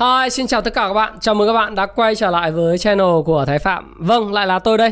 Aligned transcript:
Hi, 0.00 0.30
xin 0.30 0.46
chào 0.46 0.60
tất 0.60 0.74
cả 0.74 0.88
các 0.88 0.94
bạn. 0.94 1.18
Chào 1.20 1.34
mừng 1.34 1.48
các 1.48 1.52
bạn 1.52 1.74
đã 1.74 1.86
quay 1.86 2.14
trở 2.14 2.30
lại 2.30 2.52
với 2.52 2.78
channel 2.78 3.22
của 3.24 3.44
Thái 3.44 3.58
Phạm. 3.58 3.94
Vâng, 3.98 4.32
lại 4.32 4.46
là 4.46 4.58
tôi 4.58 4.78
đây. 4.78 4.90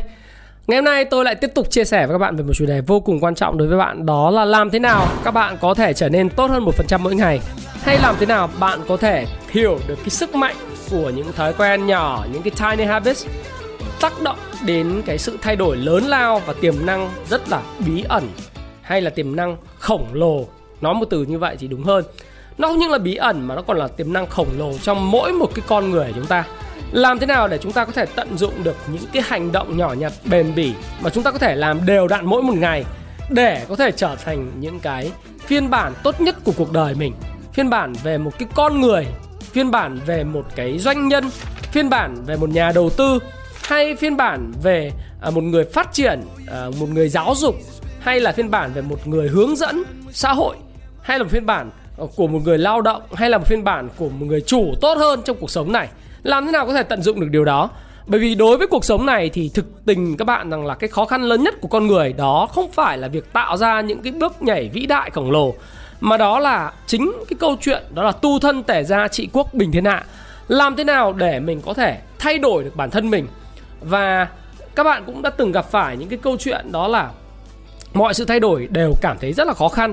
Ngày 0.66 0.78
hôm 0.78 0.84
nay 0.84 1.04
tôi 1.04 1.24
lại 1.24 1.34
tiếp 1.34 1.50
tục 1.54 1.70
chia 1.70 1.84
sẻ 1.84 2.06
với 2.06 2.14
các 2.14 2.18
bạn 2.18 2.36
về 2.36 2.44
một 2.44 2.52
chủ 2.54 2.66
đề 2.66 2.80
vô 2.80 3.00
cùng 3.00 3.20
quan 3.20 3.34
trọng 3.34 3.58
đối 3.58 3.68
với 3.68 3.78
bạn 3.78 4.06
Đó 4.06 4.30
là 4.30 4.44
làm 4.44 4.70
thế 4.70 4.78
nào 4.78 5.08
các 5.24 5.30
bạn 5.30 5.56
có 5.60 5.74
thể 5.74 5.92
trở 5.92 6.08
nên 6.08 6.30
tốt 6.30 6.50
hơn 6.50 6.64
1% 6.64 6.98
mỗi 6.98 7.14
ngày 7.14 7.40
Hay 7.82 7.98
làm 7.98 8.14
thế 8.18 8.26
nào 8.26 8.48
bạn 8.60 8.80
có 8.88 8.96
thể 8.96 9.26
hiểu 9.50 9.78
được 9.86 9.96
cái 9.98 10.10
sức 10.10 10.34
mạnh 10.34 10.56
của 10.90 11.10
những 11.10 11.32
thói 11.32 11.52
quen 11.52 11.86
nhỏ, 11.86 12.24
những 12.32 12.42
cái 12.42 12.52
tiny 12.76 12.88
habits 12.88 13.26
Tác 14.00 14.22
động 14.22 14.38
đến 14.66 15.02
cái 15.06 15.18
sự 15.18 15.38
thay 15.42 15.56
đổi 15.56 15.76
lớn 15.76 16.04
lao 16.04 16.42
và 16.46 16.54
tiềm 16.60 16.74
năng 16.86 17.10
rất 17.30 17.48
là 17.48 17.62
bí 17.86 18.04
ẩn 18.08 18.28
Hay 18.82 19.00
là 19.00 19.10
tiềm 19.10 19.36
năng 19.36 19.56
khổng 19.78 20.06
lồ 20.12 20.44
Nói 20.80 20.94
một 20.94 21.06
từ 21.10 21.24
như 21.24 21.38
vậy 21.38 21.56
thì 21.58 21.68
đúng 21.68 21.82
hơn 21.82 22.04
nó 22.58 22.68
không 22.68 22.78
những 22.78 22.90
là 22.90 22.98
bí 22.98 23.14
ẩn 23.14 23.46
mà 23.46 23.54
nó 23.54 23.62
còn 23.62 23.76
là 23.76 23.88
tiềm 23.88 24.12
năng 24.12 24.26
khổng 24.26 24.48
lồ 24.58 24.78
trong 24.78 25.10
mỗi 25.10 25.32
một 25.32 25.54
cái 25.54 25.64
con 25.68 25.90
người 25.90 26.06
của 26.06 26.12
chúng 26.14 26.26
ta. 26.26 26.44
Làm 26.92 27.18
thế 27.18 27.26
nào 27.26 27.48
để 27.48 27.58
chúng 27.58 27.72
ta 27.72 27.84
có 27.84 27.92
thể 27.92 28.06
tận 28.06 28.38
dụng 28.38 28.64
được 28.64 28.76
những 28.92 29.04
cái 29.12 29.22
hành 29.26 29.52
động 29.52 29.76
nhỏ 29.76 29.92
nhặt 29.92 30.12
bền 30.24 30.54
bỉ 30.54 30.74
mà 31.00 31.10
chúng 31.10 31.22
ta 31.22 31.30
có 31.30 31.38
thể 31.38 31.56
làm 31.56 31.86
đều 31.86 32.08
đặn 32.08 32.26
mỗi 32.26 32.42
một 32.42 32.54
ngày 32.56 32.84
để 33.30 33.64
có 33.68 33.76
thể 33.76 33.90
trở 33.90 34.16
thành 34.24 34.52
những 34.60 34.80
cái 34.80 35.12
phiên 35.46 35.70
bản 35.70 35.92
tốt 36.02 36.20
nhất 36.20 36.36
của 36.44 36.52
cuộc 36.56 36.72
đời 36.72 36.94
mình? 36.94 37.12
Phiên 37.52 37.70
bản 37.70 37.92
về 38.02 38.18
một 38.18 38.38
cái 38.38 38.48
con 38.54 38.80
người 38.80 39.06
phiên 39.56 39.70
bản 39.70 39.98
về 40.06 40.24
một 40.24 40.44
cái 40.56 40.78
doanh 40.78 41.08
nhân 41.08 41.30
phiên 41.72 41.90
bản 41.90 42.24
về 42.26 42.36
một 42.36 42.48
nhà 42.50 42.72
đầu 42.74 42.90
tư 42.90 43.18
hay 43.62 43.96
phiên 43.96 44.16
bản 44.16 44.52
về 44.62 44.92
à, 45.20 45.30
một 45.30 45.44
người 45.44 45.64
phát 45.64 45.92
triển 45.92 46.20
à, 46.46 46.70
một 46.80 46.88
người 46.88 47.08
giáo 47.08 47.34
dục 47.36 47.54
hay 48.00 48.20
là 48.20 48.32
phiên 48.32 48.50
bản 48.50 48.72
về 48.72 48.82
một 48.82 49.06
người 49.06 49.28
hướng 49.28 49.56
dẫn 49.56 49.82
xã 50.10 50.32
hội 50.32 50.56
hay 51.02 51.18
là 51.18 51.24
một 51.24 51.30
phiên 51.30 51.46
bản 51.46 51.70
Ờ, 51.96 52.06
của 52.16 52.26
một 52.26 52.40
người 52.44 52.58
lao 52.58 52.82
động 52.82 53.02
hay 53.14 53.30
là 53.30 53.38
một 53.38 53.44
phiên 53.46 53.64
bản 53.64 53.88
của 53.96 54.08
một 54.08 54.26
người 54.26 54.40
chủ 54.40 54.74
tốt 54.80 54.98
hơn 54.98 55.22
trong 55.24 55.36
cuộc 55.40 55.50
sống 55.50 55.72
này. 55.72 55.88
Làm 56.22 56.46
thế 56.46 56.52
nào 56.52 56.66
có 56.66 56.74
thể 56.74 56.82
tận 56.82 57.02
dụng 57.02 57.20
được 57.20 57.28
điều 57.30 57.44
đó? 57.44 57.70
Bởi 58.06 58.20
vì 58.20 58.34
đối 58.34 58.58
với 58.58 58.66
cuộc 58.66 58.84
sống 58.84 59.06
này 59.06 59.30
thì 59.30 59.50
thực 59.54 59.84
tình 59.86 60.16
các 60.16 60.24
bạn 60.24 60.50
rằng 60.50 60.66
là 60.66 60.74
cái 60.74 60.88
khó 60.88 61.04
khăn 61.04 61.22
lớn 61.22 61.42
nhất 61.42 61.54
của 61.60 61.68
con 61.68 61.86
người 61.86 62.12
đó 62.12 62.48
không 62.52 62.72
phải 62.72 62.98
là 62.98 63.08
việc 63.08 63.32
tạo 63.32 63.56
ra 63.56 63.80
những 63.80 64.02
cái 64.02 64.12
bước 64.12 64.42
nhảy 64.42 64.68
vĩ 64.68 64.86
đại 64.86 65.10
khổng 65.10 65.30
lồ, 65.30 65.54
mà 66.00 66.16
đó 66.16 66.38
là 66.38 66.72
chính 66.86 67.12
cái 67.28 67.36
câu 67.40 67.56
chuyện 67.60 67.82
đó 67.94 68.02
là 68.02 68.12
tu 68.12 68.38
thân 68.38 68.62
tể 68.62 68.84
gia 68.84 69.08
trị 69.08 69.28
quốc 69.32 69.54
bình 69.54 69.72
thiên 69.72 69.84
hạ. 69.84 70.04
Làm 70.48 70.76
thế 70.76 70.84
nào 70.84 71.12
để 71.12 71.40
mình 71.40 71.60
có 71.66 71.74
thể 71.74 71.98
thay 72.18 72.38
đổi 72.38 72.64
được 72.64 72.76
bản 72.76 72.90
thân 72.90 73.10
mình? 73.10 73.26
Và 73.80 74.28
các 74.74 74.84
bạn 74.84 75.02
cũng 75.06 75.22
đã 75.22 75.30
từng 75.30 75.52
gặp 75.52 75.70
phải 75.70 75.96
những 75.96 76.08
cái 76.08 76.18
câu 76.22 76.36
chuyện 76.36 76.72
đó 76.72 76.88
là 76.88 77.10
mọi 77.94 78.14
sự 78.14 78.24
thay 78.24 78.40
đổi 78.40 78.68
đều 78.70 78.92
cảm 79.00 79.16
thấy 79.20 79.32
rất 79.32 79.46
là 79.46 79.54
khó 79.54 79.68
khăn. 79.68 79.92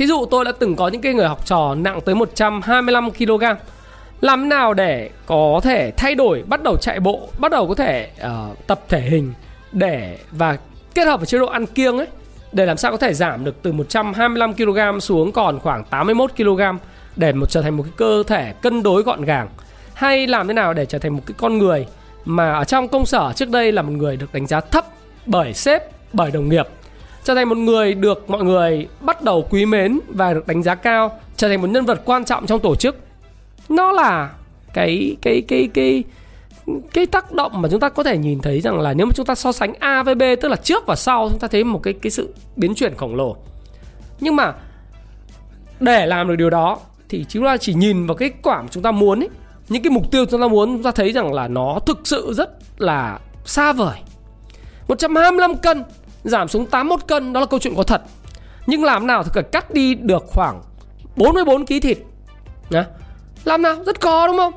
Thí 0.00 0.06
dụ 0.06 0.26
tôi 0.30 0.44
đã 0.44 0.52
từng 0.58 0.76
có 0.76 0.88
những 0.88 1.00
cái 1.00 1.14
người 1.14 1.28
học 1.28 1.46
trò 1.46 1.74
nặng 1.74 2.00
tới 2.04 2.14
125 2.14 3.10
kg. 3.10 3.44
Làm 4.20 4.48
nào 4.48 4.74
để 4.74 5.10
có 5.26 5.60
thể 5.62 5.92
thay 5.96 6.14
đổi 6.14 6.42
bắt 6.46 6.62
đầu 6.62 6.76
chạy 6.76 7.00
bộ 7.00 7.28
bắt 7.38 7.52
đầu 7.52 7.68
có 7.68 7.74
thể 7.74 8.10
uh, 8.26 8.66
tập 8.66 8.80
thể 8.88 9.00
hình 9.00 9.32
để 9.72 10.18
và 10.30 10.58
kết 10.94 11.04
hợp 11.04 11.20
với 11.20 11.26
chế 11.26 11.38
độ 11.38 11.46
ăn 11.46 11.66
kiêng 11.66 11.98
ấy 11.98 12.06
để 12.52 12.66
làm 12.66 12.76
sao 12.76 12.90
có 12.90 12.96
thể 12.96 13.14
giảm 13.14 13.44
được 13.44 13.62
từ 13.62 13.72
125 13.72 14.54
kg 14.54 15.00
xuống 15.00 15.32
còn 15.32 15.58
khoảng 15.58 15.84
81 15.84 16.36
kg 16.36 16.60
để 17.16 17.32
một 17.32 17.50
trở 17.50 17.62
thành 17.62 17.76
một 17.76 17.82
cái 17.82 17.92
cơ 17.96 18.22
thể 18.26 18.52
cân 18.62 18.82
đối 18.82 19.02
gọn 19.02 19.24
gàng? 19.24 19.48
Hay 19.94 20.26
làm 20.26 20.48
thế 20.48 20.54
nào 20.54 20.74
để 20.74 20.86
trở 20.86 20.98
thành 20.98 21.16
một 21.16 21.22
cái 21.26 21.34
con 21.38 21.58
người 21.58 21.86
mà 22.24 22.52
ở 22.52 22.64
trong 22.64 22.88
công 22.88 23.06
sở 23.06 23.32
trước 23.36 23.48
đây 23.50 23.72
là 23.72 23.82
một 23.82 23.92
người 23.92 24.16
được 24.16 24.32
đánh 24.32 24.46
giá 24.46 24.60
thấp 24.60 24.84
bởi 25.26 25.54
sếp 25.54 25.82
bởi 26.12 26.30
đồng 26.30 26.48
nghiệp? 26.48 26.66
Trở 27.24 27.34
thành 27.34 27.48
một 27.48 27.58
người 27.58 27.94
được 27.94 28.30
mọi 28.30 28.44
người 28.44 28.88
bắt 29.00 29.22
đầu 29.22 29.46
quý 29.50 29.66
mến 29.66 30.00
và 30.08 30.34
được 30.34 30.46
đánh 30.46 30.62
giá 30.62 30.74
cao, 30.74 31.18
trở 31.36 31.48
thành 31.48 31.60
một 31.60 31.68
nhân 31.70 31.84
vật 31.84 32.02
quan 32.04 32.24
trọng 32.24 32.46
trong 32.46 32.60
tổ 32.60 32.76
chức. 32.76 32.96
Nó 33.68 33.92
là 33.92 34.30
cái 34.74 35.16
cái 35.22 35.42
cái 35.48 35.68
cái 35.74 36.04
cái 36.92 37.06
tác 37.06 37.32
động 37.32 37.62
mà 37.62 37.68
chúng 37.68 37.80
ta 37.80 37.88
có 37.88 38.02
thể 38.02 38.18
nhìn 38.18 38.40
thấy 38.40 38.60
rằng 38.60 38.80
là 38.80 38.94
nếu 38.94 39.06
mà 39.06 39.12
chúng 39.14 39.26
ta 39.26 39.34
so 39.34 39.52
sánh 39.52 39.72
A 39.78 40.02
với 40.02 40.14
B, 40.14 40.22
tức 40.40 40.48
là 40.48 40.56
trước 40.56 40.86
và 40.86 40.96
sau, 40.96 41.28
chúng 41.30 41.38
ta 41.38 41.48
thấy 41.48 41.64
một 41.64 41.82
cái 41.82 41.94
cái 41.94 42.10
sự 42.10 42.34
biến 42.56 42.74
chuyển 42.74 42.94
khổng 42.96 43.16
lồ. 43.16 43.36
Nhưng 44.20 44.36
mà 44.36 44.54
để 45.80 46.06
làm 46.06 46.28
được 46.28 46.36
điều 46.36 46.50
đó 46.50 46.78
thì 47.08 47.24
chúng 47.28 47.44
ta 47.44 47.56
chỉ 47.56 47.74
nhìn 47.74 48.06
vào 48.06 48.16
cái 48.16 48.30
quả 48.42 48.62
mà 48.62 48.68
chúng 48.70 48.82
ta 48.82 48.90
muốn 48.90 49.20
ấy. 49.20 49.28
Những 49.68 49.82
cái 49.82 49.90
mục 49.90 50.10
tiêu 50.10 50.24
chúng 50.30 50.40
ta 50.40 50.48
muốn, 50.48 50.74
chúng 50.74 50.82
ta 50.82 50.90
thấy 50.90 51.12
rằng 51.12 51.32
là 51.32 51.48
nó 51.48 51.78
thực 51.86 52.00
sự 52.04 52.32
rất 52.34 52.50
là 52.78 53.18
xa 53.44 53.72
vời. 53.72 53.98
125 54.88 55.56
cân 55.56 55.84
giảm 56.24 56.48
xuống 56.48 56.66
81 56.66 57.06
cân, 57.06 57.32
đó 57.32 57.40
là 57.40 57.46
câu 57.46 57.60
chuyện 57.60 57.74
có 57.76 57.82
thật. 57.82 58.02
Nhưng 58.66 58.84
làm 58.84 59.06
nào 59.06 59.22
thì 59.22 59.30
phải 59.34 59.42
cắt 59.42 59.70
đi 59.70 59.94
được 59.94 60.24
khoảng 60.26 60.62
44 61.16 61.66
kg 61.66 61.80
thịt, 61.82 61.98
Nhá. 62.70 62.84
làm 63.44 63.62
nào? 63.62 63.76
Rất 63.86 64.00
khó, 64.00 64.26
đúng 64.26 64.36
không? 64.36 64.52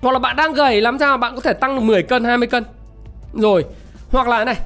Hoặc 0.00 0.12
là 0.12 0.18
bạn 0.18 0.36
đang 0.36 0.52
gầy, 0.52 0.80
làm 0.80 0.98
sao 0.98 1.16
bạn 1.16 1.34
có 1.34 1.40
thể 1.40 1.52
tăng 1.52 1.74
được 1.74 1.82
10 1.82 2.02
cân 2.02 2.24
20 2.24 2.48
cân? 2.48 2.64
Rồi, 3.34 3.64
hoặc 4.10 4.28
là 4.28 4.44
này. 4.44 4.56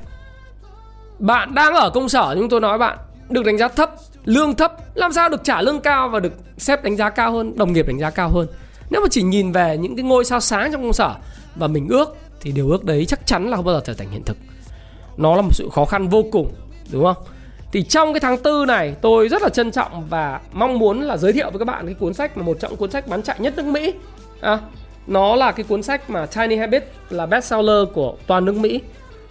Bạn 1.19 1.55
đang 1.55 1.75
ở 1.75 1.91
công 1.91 2.09
sở 2.09 2.35
nhưng 2.39 2.49
tôi 2.49 2.61
nói 2.61 2.79
bạn, 2.79 2.99
được 3.29 3.45
đánh 3.45 3.59
giá 3.59 3.69
thấp, 3.69 3.91
lương 4.25 4.55
thấp, 4.55 4.73
làm 4.95 5.13
sao 5.13 5.29
được 5.29 5.45
trả 5.45 5.63
lương 5.63 5.81
cao 5.81 6.09
và 6.09 6.21
được 6.21 6.33
sếp 6.59 6.85
đánh 6.85 6.97
giá 6.97 7.11
cao 7.11 7.33
hơn, 7.33 7.57
đồng 7.57 7.73
nghiệp 7.73 7.87
đánh 7.87 7.99
giá 7.99 8.11
cao 8.11 8.29
hơn? 8.29 8.47
Nếu 8.91 9.01
mà 9.01 9.09
chỉ 9.11 9.23
nhìn 9.23 9.53
về 9.53 9.79
những 9.79 9.97
cái 9.97 10.03
ngôi 10.03 10.25
sao 10.25 10.41
sáng 10.41 10.73
trong 10.73 10.83
công 10.83 10.93
sở 10.93 11.15
và 11.57 11.67
mình 11.67 11.89
ước 11.89 12.17
thì 12.41 12.53
điều 12.53 12.69
ước 12.69 12.85
đấy 12.85 13.07
chắc 13.07 13.27
chắn 13.27 13.51
là 13.51 13.57
không 13.57 13.65
bao 13.65 13.75
giờ 13.75 13.81
trở 13.85 13.95
thành 13.95 14.11
hiện 14.11 14.23
thực 14.25 14.37
nó 15.19 15.37
là 15.37 15.43
một 15.43 15.51
sự 15.53 15.69
khó 15.73 15.85
khăn 15.85 16.09
vô 16.09 16.25
cùng 16.33 16.53
đúng 16.93 17.05
không? 17.05 17.17
Thì 17.73 17.83
trong 17.83 18.13
cái 18.13 18.21
tháng 18.21 18.39
tư 18.39 18.65
này 18.69 18.95
tôi 19.01 19.29
rất 19.29 19.43
là 19.43 19.49
trân 19.49 19.71
trọng 19.71 20.07
và 20.09 20.41
mong 20.53 20.79
muốn 20.79 21.01
là 21.01 21.17
giới 21.17 21.33
thiệu 21.33 21.51
với 21.51 21.59
các 21.59 21.65
bạn 21.65 21.87
cái 21.87 21.95
cuốn 21.95 22.15
sách 22.15 22.37
mà 22.37 22.43
một 22.43 22.57
trong 22.61 22.77
cuốn 22.77 22.91
sách 22.91 23.09
bán 23.09 23.23
chạy 23.23 23.37
nhất 23.41 23.55
nước 23.57 23.67
Mỹ. 23.67 23.95
À, 24.41 24.59
nó 25.07 25.37
là 25.37 25.53
cái 25.53 25.65
cuốn 25.69 25.83
sách 25.83 26.11
mà 26.11 26.27
Tiny 26.27 26.57
Habits 26.57 26.87
là 27.11 27.27
bestseller 27.27 27.89
của 27.95 28.15
toàn 28.27 28.45
nước 28.45 28.55
Mỹ 28.57 28.81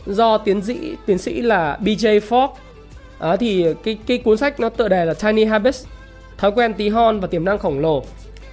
do 0.05 0.37
tiến 0.37 0.61
sĩ 0.61 0.95
tiến 1.05 1.17
sĩ 1.17 1.41
là 1.41 1.77
BJ 1.81 2.19
Fogg. 2.19 2.49
À, 3.19 3.35
thì 3.35 3.65
cái 3.83 3.97
cái 4.07 4.17
cuốn 4.17 4.37
sách 4.37 4.59
nó 4.59 4.69
tựa 4.69 4.87
đề 4.87 5.05
là 5.05 5.13
Tiny 5.13 5.45
Habits 5.45 5.85
thói 6.37 6.51
quen 6.51 6.73
tí 6.73 6.89
hon 6.89 7.19
và 7.19 7.27
tiềm 7.27 7.45
năng 7.45 7.57
khổng 7.57 7.79
lồ 7.79 8.03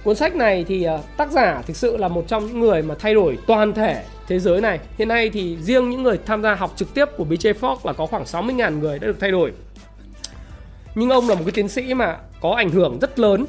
cuốn 0.05 0.15
sách 0.15 0.35
này 0.35 0.65
thì 0.67 0.83
ờ, 0.83 1.01
tác 1.17 1.31
giả 1.31 1.61
thực 1.67 1.75
sự 1.75 1.97
là 1.97 2.07
một 2.07 2.23
trong 2.27 2.47
những 2.47 2.59
người 2.59 2.81
mà 2.81 2.95
thay 2.99 3.13
đổi 3.13 3.37
toàn 3.47 3.73
thể 3.73 4.03
thế 4.27 4.39
giới 4.39 4.61
này. 4.61 4.79
Hiện 4.97 5.07
nay 5.07 5.29
thì 5.29 5.57
riêng 5.61 5.89
những 5.89 6.03
người 6.03 6.19
tham 6.25 6.41
gia 6.41 6.55
học 6.55 6.73
trực 6.75 6.93
tiếp 6.93 7.05
của 7.17 7.25
BJ 7.29 7.53
Fogg 7.53 7.77
là 7.83 7.93
có 7.93 8.05
khoảng 8.05 8.23
60.000 8.23 8.79
người 8.79 8.99
đã 8.99 9.07
được 9.07 9.19
thay 9.19 9.31
đổi. 9.31 9.51
Nhưng 10.95 11.09
ông 11.09 11.29
là 11.29 11.35
một 11.35 11.41
cái 11.45 11.51
tiến 11.51 11.67
sĩ 11.67 11.93
mà 11.93 12.17
có 12.41 12.51
ảnh 12.51 12.69
hưởng 12.69 12.97
rất 13.01 13.19
lớn 13.19 13.45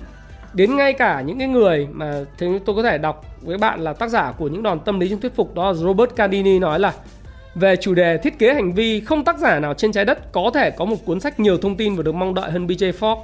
đến 0.53 0.77
ngay 0.77 0.93
cả 0.93 1.21
những 1.21 1.39
cái 1.39 1.49
người 1.49 1.89
mà 1.93 2.25
thế 2.39 2.61
tôi 2.67 2.77
có 2.77 2.83
thể 2.83 2.99
đọc 2.99 3.25
với 3.43 3.59
bạn 3.59 3.81
là 3.81 3.93
tác 3.93 4.11
giả 4.11 4.33
của 4.39 4.49
những 4.49 4.63
đòn 4.63 4.81
tâm 4.81 5.01
lý 5.01 5.09
trong 5.09 5.21
thuyết 5.21 5.37
phục 5.37 5.55
đó 5.55 5.73
là 5.73 5.73
Robert 5.73 6.11
Cardini 6.17 6.59
nói 6.59 6.81
là 6.81 6.93
về 7.55 7.77
chủ 7.77 7.95
đề 7.95 8.19
thiết 8.19 8.39
kế 8.39 8.55
hành 8.55 8.73
vi 8.73 9.01
không 9.01 9.25
tác 9.25 9.39
giả 9.39 9.59
nào 9.59 9.75
trên 9.75 9.93
trái 9.93 10.05
đất 10.05 10.33
có 10.33 10.51
thể 10.55 10.71
có 10.71 10.85
một 10.85 10.97
cuốn 11.05 11.21
sách 11.21 11.41
nhiều 11.41 11.59
thông 11.59 11.77
tin 11.77 11.97
và 11.97 12.03
được 12.03 12.15
mong 12.15 12.35
đợi 12.35 12.51
hơn 12.51 12.67
BJ 12.67 12.93
Fogg 12.93 13.19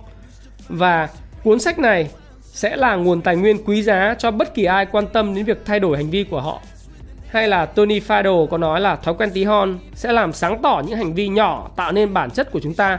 và 0.69 1.09
cuốn 1.45 1.61
sách 1.61 1.79
này 1.79 2.11
sẽ 2.53 2.77
là 2.77 2.95
nguồn 2.95 3.21
tài 3.21 3.37
nguyên 3.37 3.65
quý 3.65 3.83
giá 3.83 4.15
cho 4.19 4.31
bất 4.31 4.55
kỳ 4.55 4.65
ai 4.65 4.87
quan 4.87 5.07
tâm 5.07 5.35
đến 5.35 5.45
việc 5.45 5.63
thay 5.65 5.81
đổi 5.81 5.97
hành 5.97 6.11
vi 6.11 6.25
của 6.25 6.41
họ 6.41 6.61
hay 7.33 7.49
là 7.49 7.67
Tony 7.67 8.01
Fadell 8.01 8.47
có 8.47 8.59
nói 8.59 8.81
là 8.81 8.97
thói 8.97 9.15
quen 9.15 9.31
tí 9.35 9.45
hon 9.45 9.79
sẽ 9.95 10.13
làm 10.13 10.33
sáng 10.33 10.63
tỏ 10.63 10.83
những 10.87 10.97
hành 10.97 11.15
vi 11.15 11.29
nhỏ 11.29 11.71
tạo 11.77 11.93
nên 11.93 12.15
bản 12.15 12.31
chất 12.31 12.53
của 12.53 12.61
chúng 12.61 12.75
ta. 12.75 12.99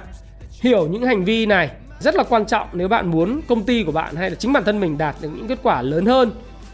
Hiểu 0.61 0.87
những 0.87 1.05
hành 1.05 1.23
vi 1.23 1.45
này 1.45 1.69
rất 1.99 2.15
là 2.15 2.23
quan 2.23 2.45
trọng 2.45 2.67
nếu 2.73 2.87
bạn 2.87 3.11
muốn 3.11 3.41
công 3.47 3.63
ty 3.63 3.83
của 3.83 3.91
bạn 3.91 4.15
hay 4.15 4.29
là 4.29 4.35
chính 4.35 4.53
bản 4.53 4.63
thân 4.63 4.79
mình 4.79 4.97
đạt 4.97 5.15
được 5.21 5.29
những 5.35 5.47
kết 5.47 5.59
quả 5.63 5.81
lớn 5.81 6.05
hơn, 6.05 6.31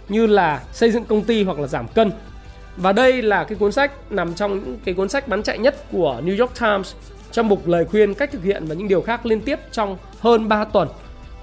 như 0.10 0.28
là 0.28 0.62
xây 0.72 0.92
dựng 0.92 1.06
công 1.06 1.22
ty 1.22 1.44
hoặc 1.44 1.60
là 1.60 1.68
giảm 1.68 1.88
cân. 1.88 2.12
Và 2.78 2.92
đây 2.92 3.22
là 3.22 3.44
cái 3.44 3.58
cuốn 3.58 3.72
sách 3.72 3.92
nằm 4.10 4.34
trong 4.34 4.56
những 4.56 4.78
cái 4.86 4.96
cuốn 4.96 5.10
sách 5.10 5.28
bán 5.28 5.44
chạy 5.44 5.58
nhất 5.58 5.76
của 5.92 6.22
New 6.26 6.40
York 6.40 6.60
Times 6.60 6.94
trong 7.32 7.48
mục 7.48 7.68
lời 7.68 7.86
khuyên 7.86 8.14
cách 8.14 8.32
thực 8.32 8.44
hiện 8.44 8.66
và 8.66 8.76
những 8.76 8.88
điều 8.88 9.02
khác 9.02 9.26
liên 9.26 9.42
tiếp 9.42 9.60
trong 9.72 9.98
hơn 10.20 10.50
3 10.50 10.66
tuần 10.66 10.88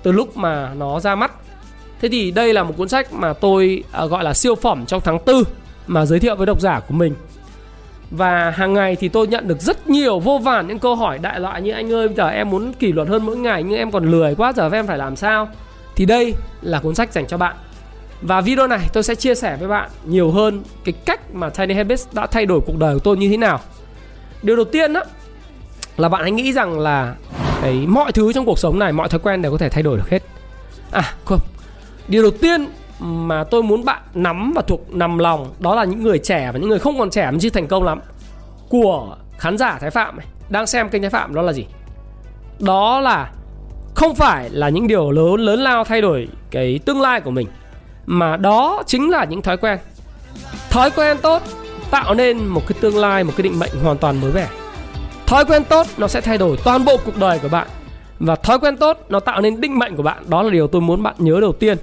từ 0.06 0.12
lúc 0.12 0.36
mà 0.36 0.74
nó 0.74 1.00
ra 1.00 1.14
mắt. 1.14 1.32
Thế 2.00 2.08
thì 2.08 2.30
đây 2.30 2.52
là 2.52 2.62
một 2.62 2.74
cuốn 2.76 2.88
sách 2.88 3.12
mà 3.12 3.32
tôi 3.32 3.84
à, 3.92 4.06
gọi 4.06 4.24
là 4.24 4.34
siêu 4.34 4.54
phẩm 4.54 4.86
trong 4.86 5.00
tháng 5.04 5.18
4 5.26 5.42
mà 5.86 6.06
giới 6.06 6.20
thiệu 6.20 6.36
với 6.36 6.46
độc 6.46 6.60
giả 6.60 6.80
của 6.80 6.94
mình 6.94 7.14
và 8.10 8.50
hàng 8.50 8.74
ngày 8.74 8.96
thì 8.96 9.08
tôi 9.08 9.26
nhận 9.26 9.48
được 9.48 9.60
rất 9.60 9.88
nhiều 9.88 10.18
vô 10.18 10.38
vàn 10.38 10.66
những 10.66 10.78
câu 10.78 10.96
hỏi 10.96 11.18
đại 11.18 11.40
loại 11.40 11.62
như, 11.62 11.72
anh 11.72 11.92
ơi 11.92 12.08
bây 12.08 12.16
giờ 12.16 12.28
em 12.28 12.50
muốn 12.50 12.72
kỷ 12.72 12.92
luật 12.92 13.08
hơn 13.08 13.26
mỗi 13.26 13.36
ngày 13.36 13.62
nhưng 13.62 13.78
em 13.78 13.90
còn 13.90 14.10
lười 14.10 14.34
quá, 14.34 14.52
giờ 14.56 14.70
em 14.72 14.86
phải 14.86 14.98
làm 14.98 15.16
sao 15.16 15.48
thì 15.96 16.04
đây 16.04 16.34
là 16.62 16.80
cuốn 16.80 16.94
sách 16.94 17.12
dành 17.12 17.26
cho 17.26 17.36
bạn 17.38 17.56
và 18.22 18.40
video 18.40 18.66
này 18.66 18.80
tôi 18.92 19.02
sẽ 19.02 19.14
chia 19.14 19.34
sẻ 19.34 19.56
với 19.60 19.68
bạn 19.68 19.90
nhiều 20.04 20.30
hơn 20.30 20.62
cái 20.84 20.92
cách 20.92 21.34
mà 21.34 21.48
Tiny 21.48 21.74
Habits 21.74 22.06
đã 22.12 22.26
thay 22.26 22.46
đổi 22.46 22.60
cuộc 22.66 22.78
đời 22.78 22.94
của 22.94 23.00
tôi 23.00 23.16
như 23.16 23.28
thế 23.28 23.36
nào. 23.36 23.60
Điều 24.42 24.56
đầu 24.56 24.64
tiên 24.64 24.92
đó 24.92 25.02
là 25.96 26.08
bạn 26.08 26.22
hãy 26.22 26.30
nghĩ 26.30 26.52
rằng 26.52 26.78
là 26.78 27.14
cái 27.62 27.86
mọi 27.86 28.12
thứ 28.12 28.32
trong 28.32 28.46
cuộc 28.46 28.58
sống 28.58 28.78
này, 28.78 28.92
mọi 28.92 29.08
thói 29.08 29.20
quen 29.22 29.42
đều 29.42 29.52
có 29.52 29.58
thể 29.58 29.68
thay 29.68 29.82
đổi 29.82 29.96
được 29.96 30.10
hết. 30.10 30.22
À 30.90 31.12
không. 31.24 31.40
Điều 32.08 32.22
đầu 32.22 32.30
tiên 32.30 32.68
mà 33.00 33.44
tôi 33.44 33.62
muốn 33.62 33.84
bạn 33.84 34.02
nắm 34.14 34.52
và 34.56 34.62
thuộc 34.62 34.90
nằm 34.90 35.18
lòng 35.18 35.54
đó 35.58 35.74
là 35.74 35.84
những 35.84 36.02
người 36.02 36.18
trẻ 36.18 36.50
và 36.52 36.58
những 36.58 36.68
người 36.68 36.78
không 36.78 36.98
còn 36.98 37.10
trẻ 37.10 37.30
mà 37.30 37.38
chưa 37.40 37.50
thành 37.50 37.66
công 37.66 37.84
lắm 37.84 38.00
của 38.68 39.16
khán 39.38 39.58
giả 39.58 39.78
Thái 39.80 39.90
Phạm 39.90 40.16
này, 40.16 40.26
đang 40.48 40.66
xem 40.66 40.88
kênh 40.88 41.02
Thái 41.02 41.10
Phạm 41.10 41.34
đó 41.34 41.42
là 41.42 41.52
gì? 41.52 41.66
Đó 42.58 43.00
là 43.00 43.30
không 43.94 44.14
phải 44.14 44.50
là 44.50 44.68
những 44.68 44.86
điều 44.86 45.10
lớn 45.10 45.34
lớn 45.34 45.60
lao 45.60 45.84
thay 45.84 46.00
đổi 46.00 46.28
cái 46.50 46.80
tương 46.84 47.00
lai 47.00 47.20
của 47.20 47.30
mình 47.30 47.46
mà 48.06 48.36
đó 48.36 48.82
chính 48.86 49.10
là 49.10 49.24
những 49.24 49.42
thói 49.42 49.56
quen 49.56 49.78
thói 50.70 50.90
quen 50.90 51.16
tốt 51.22 51.42
tạo 51.90 52.14
nên 52.14 52.46
một 52.46 52.62
cái 52.66 52.78
tương 52.80 52.96
lai 52.96 53.24
một 53.24 53.32
cái 53.36 53.42
định 53.42 53.58
mệnh 53.58 53.70
hoàn 53.82 53.96
toàn 53.98 54.20
mới 54.20 54.32
mẻ 54.32 54.46
thói 55.26 55.44
quen 55.44 55.64
tốt 55.64 55.86
nó 55.96 56.08
sẽ 56.08 56.20
thay 56.20 56.38
đổi 56.38 56.56
toàn 56.64 56.84
bộ 56.84 56.96
cuộc 57.04 57.18
đời 57.18 57.38
của 57.42 57.48
bạn. 57.48 57.68
Và 58.18 58.36
thói 58.36 58.58
quen 58.58 58.76
tốt 58.76 58.98
nó 59.08 59.20
tạo 59.20 59.40
nên 59.40 59.60
định 59.60 59.78
mệnh 59.78 59.96
của 59.96 60.02
bạn. 60.02 60.22
Đó 60.28 60.42
là 60.42 60.50
điều 60.50 60.66
tôi 60.66 60.80
muốn 60.80 61.02
bạn 61.02 61.14
nhớ 61.18 61.38
đầu 61.40 61.52
tiên. 61.52 61.76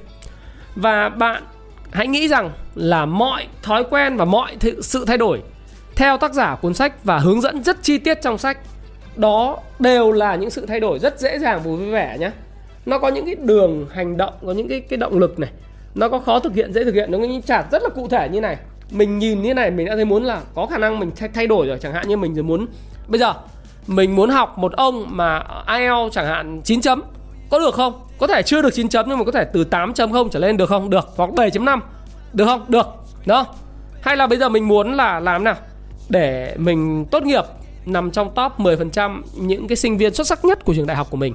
Và 0.75 1.09
bạn 1.09 1.43
hãy 1.91 2.07
nghĩ 2.07 2.27
rằng 2.27 2.51
là 2.75 3.05
mọi 3.05 3.47
thói 3.63 3.83
quen 3.83 4.17
và 4.17 4.25
mọi 4.25 4.57
sự 4.81 5.05
thay 5.05 5.17
đổi 5.17 5.41
theo 5.95 6.17
tác 6.17 6.33
giả 6.33 6.55
cuốn 6.55 6.73
sách 6.73 7.03
và 7.03 7.17
hướng 7.17 7.41
dẫn 7.41 7.63
rất 7.63 7.83
chi 7.83 7.97
tiết 7.97 8.21
trong 8.21 8.37
sách, 8.37 8.57
đó 9.15 9.57
đều 9.79 10.11
là 10.11 10.35
những 10.35 10.49
sự 10.49 10.65
thay 10.65 10.79
đổi 10.79 10.99
rất 10.99 11.19
dễ 11.19 11.39
dàng 11.39 11.57
và 11.57 11.63
vui 11.63 11.91
vẻ 11.91 12.17
nhé. 12.19 12.31
Nó 12.85 12.99
có 12.99 13.07
những 13.07 13.25
cái 13.25 13.35
đường 13.35 13.87
hành 13.91 14.17
động, 14.17 14.33
có 14.45 14.51
những 14.51 14.67
cái 14.67 14.79
cái 14.79 14.97
động 14.97 15.19
lực 15.19 15.39
này. 15.39 15.49
Nó 15.95 16.09
có 16.09 16.19
khó 16.19 16.39
thực 16.39 16.55
hiện, 16.55 16.73
dễ 16.73 16.83
thực 16.83 16.95
hiện. 16.95 17.11
Nó 17.11 17.17
có 17.17 17.23
những 17.23 17.41
chart 17.41 17.71
rất 17.71 17.83
là 17.83 17.89
cụ 17.89 18.07
thể 18.07 18.29
như 18.29 18.41
này 18.41 18.57
mình 18.93 19.19
nhìn 19.19 19.41
như 19.41 19.53
này, 19.53 19.71
mình 19.71 19.85
đã 19.85 19.95
thấy 19.95 20.05
muốn 20.05 20.23
là 20.23 20.41
có 20.55 20.65
khả 20.65 20.77
năng 20.77 20.99
mình 20.99 21.11
thay 21.33 21.47
đổi 21.47 21.67
rồi 21.67 21.77
chẳng 21.81 21.93
hạn 21.93 22.07
như 22.07 22.17
mình 22.17 22.47
muốn, 22.47 22.67
bây 23.07 23.19
giờ 23.19 23.33
mình 23.87 24.15
muốn 24.15 24.29
học 24.29 24.57
một 24.57 24.73
ông 24.73 25.05
mà 25.09 25.43
IELTS 25.67 26.15
chẳng 26.15 26.25
hạn 26.25 26.61
9 26.63 26.81
chấm, 26.81 27.01
có 27.49 27.59
được 27.59 27.73
không? 27.73 27.93
Có 28.17 28.27
thể 28.27 28.41
chưa 28.41 28.61
được 28.61 28.73
9 28.73 28.89
chấm 28.89 29.05
nhưng 29.09 29.17
mà 29.17 29.23
có 29.23 29.31
thể 29.31 29.45
từ 29.53 29.65
8.0 29.71 30.29
trở 30.29 30.39
lên 30.39 30.57
được 30.57 30.69
không? 30.69 30.89
Được, 30.89 31.09
hoặc 31.15 31.29
7.5 31.29 31.79
được 32.33 32.45
không? 32.45 32.65
Được, 32.67 32.87
đó. 33.25 33.45
Hay 34.01 34.17
là 34.17 34.27
bây 34.27 34.37
giờ 34.37 34.49
mình 34.49 34.67
muốn 34.67 34.93
là 34.93 35.19
làm 35.19 35.43
nào? 35.43 35.55
Để 36.09 36.55
mình 36.57 37.05
tốt 37.05 37.23
nghiệp 37.23 37.43
nằm 37.85 38.11
trong 38.11 38.31
top 38.35 38.51
10% 38.57 39.21
những 39.35 39.67
cái 39.67 39.75
sinh 39.75 39.97
viên 39.97 40.13
xuất 40.13 40.27
sắc 40.27 40.45
nhất 40.45 40.65
của 40.65 40.73
trường 40.73 40.87
đại 40.87 40.97
học 40.97 41.07
của 41.09 41.17
mình. 41.17 41.33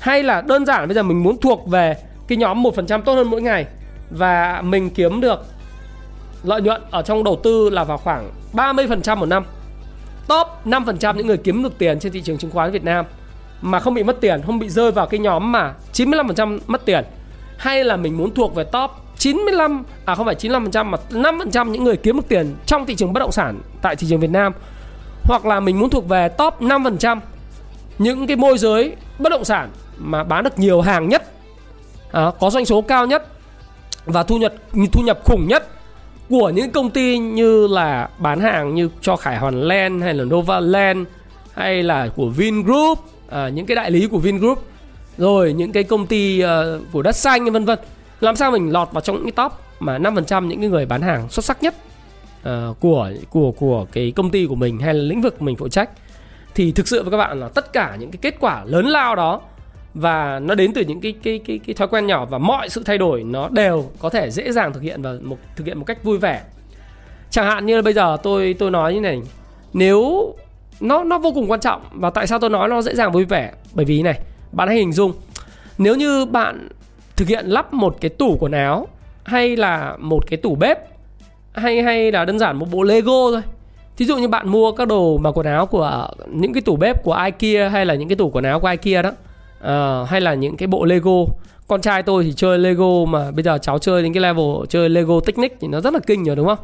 Hay 0.00 0.22
là 0.22 0.40
đơn 0.40 0.66
giản 0.66 0.88
bây 0.88 0.94
giờ 0.94 1.02
mình 1.02 1.22
muốn 1.22 1.40
thuộc 1.40 1.66
về 1.68 1.96
cái 2.28 2.38
nhóm 2.38 2.62
1% 2.62 3.02
tốt 3.02 3.14
hơn 3.14 3.30
mỗi 3.30 3.42
ngày 3.42 3.66
và 4.10 4.62
mình 4.64 4.90
kiếm 4.90 5.20
được 5.20 5.44
lợi 6.42 6.60
nhuận 6.60 6.82
ở 6.90 7.02
trong 7.02 7.24
đầu 7.24 7.40
tư 7.42 7.70
là 7.70 7.84
vào 7.84 7.98
khoảng 7.98 8.30
30% 8.52 9.16
một 9.16 9.26
năm. 9.26 9.44
Top 10.28 10.46
5% 10.64 11.16
những 11.16 11.26
người 11.26 11.36
kiếm 11.36 11.62
được 11.62 11.78
tiền 11.78 12.00
trên 12.00 12.12
thị 12.12 12.20
trường 12.20 12.38
chứng 12.38 12.50
khoán 12.50 12.70
Việt 12.70 12.84
Nam 12.84 13.04
mà 13.62 13.80
không 13.80 13.94
bị 13.94 14.02
mất 14.02 14.20
tiền, 14.20 14.42
không 14.46 14.58
bị 14.58 14.68
rơi 14.68 14.92
vào 14.92 15.06
cái 15.06 15.20
nhóm 15.20 15.52
mà 15.52 15.74
95% 15.92 16.58
mất 16.66 16.84
tiền. 16.84 17.04
Hay 17.56 17.84
là 17.84 17.96
mình 17.96 18.18
muốn 18.18 18.34
thuộc 18.34 18.54
về 18.54 18.64
top 18.64 18.90
95 19.18 19.84
à 20.04 20.14
không 20.14 20.26
phải 20.26 20.34
95% 20.34 20.84
mà 20.84 20.98
5% 21.10 21.70
những 21.70 21.84
người 21.84 21.96
kiếm 21.96 22.16
được 22.16 22.28
tiền 22.28 22.54
trong 22.66 22.86
thị 22.86 22.94
trường 22.94 23.12
bất 23.12 23.20
động 23.20 23.32
sản 23.32 23.60
tại 23.82 23.96
thị 23.96 24.06
trường 24.10 24.20
Việt 24.20 24.30
Nam. 24.30 24.52
Hoặc 25.24 25.46
là 25.46 25.60
mình 25.60 25.78
muốn 25.78 25.90
thuộc 25.90 26.08
về 26.08 26.28
top 26.28 26.60
5% 26.60 27.20
những 27.98 28.26
cái 28.26 28.36
môi 28.36 28.58
giới 28.58 28.96
bất 29.18 29.30
động 29.30 29.44
sản 29.44 29.70
mà 29.98 30.24
bán 30.24 30.44
được 30.44 30.58
nhiều 30.58 30.80
hàng 30.80 31.08
nhất 31.08 31.22
à, 32.12 32.30
có 32.40 32.50
doanh 32.50 32.64
số 32.64 32.82
cao 32.82 33.06
nhất 33.06 33.26
và 34.04 34.22
thu 34.22 34.38
nhập 34.38 34.54
thu 34.92 35.02
nhập 35.02 35.18
khủng 35.24 35.48
nhất 35.48 35.68
của 36.30 36.50
những 36.50 36.70
công 36.70 36.90
ty 36.90 37.18
như 37.18 37.66
là 37.66 38.08
bán 38.18 38.40
hàng 38.40 38.74
như 38.74 38.88
cho 39.00 39.16
Khải 39.16 39.38
Hoàn 39.38 39.62
Land 39.62 40.02
hay 40.02 40.14
là 40.14 40.24
Nova 40.24 40.60
Land 40.60 41.06
hay 41.54 41.82
là 41.82 42.08
của 42.16 42.28
Vingroup 42.28 42.98
à, 43.28 43.48
những 43.48 43.66
cái 43.66 43.74
đại 43.74 43.90
lý 43.90 44.06
của 44.06 44.18
Vingroup 44.18 44.64
rồi 45.18 45.52
những 45.52 45.72
cái 45.72 45.84
công 45.84 46.06
ty 46.06 46.44
uh, 46.44 46.48
của 46.92 47.02
đất 47.02 47.16
xanh 47.16 47.52
vân 47.52 47.64
vân. 47.64 47.78
Làm 48.20 48.36
sao 48.36 48.50
mình 48.50 48.72
lọt 48.72 48.88
vào 48.92 49.00
trong 49.00 49.16
những 49.16 49.24
cái 49.24 49.32
top 49.32 49.52
mà 49.80 49.98
5% 49.98 50.46
những 50.46 50.60
cái 50.60 50.68
người 50.68 50.86
bán 50.86 51.02
hàng 51.02 51.28
xuất 51.28 51.44
sắc 51.44 51.62
nhất 51.62 51.74
uh, 52.48 52.80
của 52.80 53.10
của 53.30 53.52
của 53.52 53.86
cái 53.92 54.12
công 54.16 54.30
ty 54.30 54.46
của 54.46 54.54
mình 54.54 54.78
hay 54.78 54.94
là 54.94 55.02
lĩnh 55.02 55.20
vực 55.20 55.42
mình 55.42 55.56
phụ 55.56 55.68
trách? 55.68 55.90
Thì 56.54 56.72
thực 56.72 56.88
sự 56.88 57.02
với 57.02 57.10
các 57.10 57.16
bạn 57.16 57.40
là 57.40 57.48
tất 57.48 57.72
cả 57.72 57.96
những 58.00 58.10
cái 58.10 58.18
kết 58.22 58.34
quả 58.40 58.64
lớn 58.64 58.86
lao 58.86 59.16
đó 59.16 59.40
và 59.94 60.38
nó 60.38 60.54
đến 60.54 60.72
từ 60.72 60.82
những 60.82 61.00
cái 61.00 61.14
cái 61.22 61.40
cái 61.46 61.60
cái 61.66 61.74
thói 61.74 61.88
quen 61.88 62.06
nhỏ 62.06 62.24
và 62.24 62.38
mọi 62.38 62.68
sự 62.68 62.82
thay 62.84 62.98
đổi 62.98 63.24
nó 63.24 63.48
đều 63.48 63.90
có 63.98 64.10
thể 64.10 64.30
dễ 64.30 64.52
dàng 64.52 64.72
thực 64.72 64.82
hiện 64.82 65.02
và 65.02 65.14
một, 65.22 65.36
thực 65.56 65.66
hiện 65.66 65.78
một 65.78 65.84
cách 65.84 66.04
vui 66.04 66.18
vẻ. 66.18 66.42
Chẳng 67.30 67.46
hạn 67.46 67.66
như 67.66 67.76
là 67.76 67.82
bây 67.82 67.92
giờ 67.92 68.16
tôi 68.22 68.54
tôi 68.58 68.70
nói 68.70 68.94
như 68.94 69.00
này, 69.00 69.22
nếu 69.72 70.34
nó 70.80 71.04
nó 71.04 71.18
vô 71.18 71.32
cùng 71.34 71.50
quan 71.50 71.60
trọng 71.60 71.82
và 71.92 72.10
tại 72.10 72.26
sao 72.26 72.38
tôi 72.38 72.50
nói 72.50 72.68
nó 72.68 72.82
dễ 72.82 72.94
dàng 72.94 73.12
vui 73.12 73.24
vẻ? 73.24 73.52
Bởi 73.72 73.84
vì 73.84 74.02
này, 74.02 74.20
bạn 74.52 74.68
hãy 74.68 74.76
hình 74.76 74.92
dung, 74.92 75.12
nếu 75.78 75.96
như 75.96 76.24
bạn 76.24 76.68
thực 77.16 77.28
hiện 77.28 77.46
lắp 77.46 77.72
một 77.72 77.96
cái 78.00 78.08
tủ 78.08 78.36
quần 78.40 78.52
áo, 78.52 78.88
hay 79.24 79.56
là 79.56 79.96
một 79.98 80.26
cái 80.30 80.36
tủ 80.36 80.54
bếp, 80.54 80.78
hay 81.52 81.82
hay 81.82 82.12
là 82.12 82.24
đơn 82.24 82.38
giản 82.38 82.56
một 82.56 82.66
bộ 82.70 82.82
Lego 82.82 83.30
thôi, 83.30 83.42
Thí 84.00 84.06
dụ 84.06 84.16
như 84.16 84.28
bạn 84.28 84.48
mua 84.48 84.72
các 84.72 84.88
đồ 84.88 85.18
mà 85.18 85.32
quần 85.32 85.46
áo 85.46 85.66
của 85.66 86.08
những 86.28 86.52
cái 86.52 86.60
tủ 86.60 86.76
bếp 86.76 87.02
của 87.04 87.24
IKEA 87.24 87.68
hay 87.68 87.86
là 87.86 87.94
những 87.94 88.08
cái 88.08 88.16
tủ 88.16 88.30
quần 88.30 88.44
áo 88.44 88.60
của 88.60 88.68
IKEA 88.68 89.02
đó 89.02 89.12
uh, 89.64 90.08
hay 90.08 90.20
là 90.20 90.34
những 90.34 90.56
cái 90.56 90.66
bộ 90.66 90.84
Lego 90.84 91.24
con 91.66 91.80
trai 91.80 92.02
tôi 92.02 92.24
thì 92.24 92.32
chơi 92.32 92.58
Lego 92.58 93.04
mà 93.08 93.30
bây 93.30 93.42
giờ 93.42 93.58
cháu 93.62 93.78
chơi 93.78 94.02
đến 94.02 94.12
cái 94.12 94.20
level 94.20 94.66
chơi 94.68 94.88
Lego 94.88 95.20
Technic 95.20 95.56
thì 95.60 95.68
nó 95.68 95.80
rất 95.80 95.94
là 95.94 96.00
kinh 96.06 96.24
rồi 96.24 96.36
đúng 96.36 96.46
không? 96.46 96.58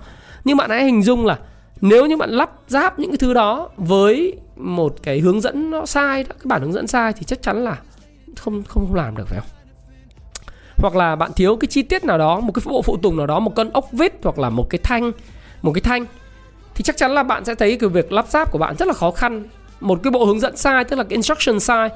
Nhưng 0.44 0.56
bạn 0.56 0.70
hãy 0.70 0.84
hình 0.84 1.02
dung 1.02 1.26
là 1.26 1.38
nếu 1.80 2.06
như 2.06 2.16
bạn 2.16 2.30
lắp 2.30 2.50
ráp 2.68 2.98
những 2.98 3.10
cái 3.10 3.16
thứ 3.16 3.34
đó 3.34 3.68
với 3.76 4.36
một 4.56 4.94
cái 5.02 5.20
hướng 5.20 5.40
dẫn 5.40 5.70
nó 5.70 5.86
sai 5.86 6.22
đó, 6.22 6.34
cái 6.38 6.44
bản 6.44 6.62
hướng 6.62 6.72
dẫn 6.72 6.86
sai 6.86 7.12
thì 7.12 7.24
chắc 7.26 7.42
chắn 7.42 7.64
là 7.64 7.78
không 8.36 8.62
không, 8.62 8.86
không 8.86 8.94
làm 8.94 9.16
được 9.16 9.28
phải 9.28 9.38
không? 9.38 9.48
Hoặc 10.76 10.96
là 10.96 11.16
bạn 11.16 11.30
thiếu 11.36 11.56
cái 11.56 11.68
chi 11.68 11.82
tiết 11.82 12.04
nào 12.04 12.18
đó, 12.18 12.40
một 12.40 12.52
cái 12.52 12.62
bộ 12.66 12.82
phụ 12.82 12.96
tùng 12.96 13.16
nào 13.16 13.26
đó, 13.26 13.40
một 13.40 13.52
con 13.56 13.70
ốc 13.70 13.92
vít 13.92 14.12
hoặc 14.22 14.38
là 14.38 14.50
một 14.50 14.70
cái 14.70 14.78
thanh, 14.82 15.12
một 15.62 15.72
cái 15.72 15.80
thanh 15.80 16.06
thì 16.74 16.84
chắc 16.84 16.96
chắn 16.96 17.14
là 17.14 17.22
bạn 17.22 17.44
sẽ 17.44 17.54
thấy 17.54 17.76
cái 17.76 17.90
việc 17.90 18.12
lắp 18.12 18.28
ráp 18.28 18.52
của 18.52 18.58
bạn 18.58 18.76
rất 18.78 18.88
là 18.88 18.94
khó 18.94 19.10
khăn. 19.10 19.44
Một 19.80 20.00
cái 20.02 20.10
bộ 20.10 20.24
hướng 20.24 20.40
dẫn 20.40 20.56
sai 20.56 20.84
tức 20.84 20.96
là 20.96 21.04
cái 21.04 21.10
instruction 21.10 21.60
sai 21.60 21.90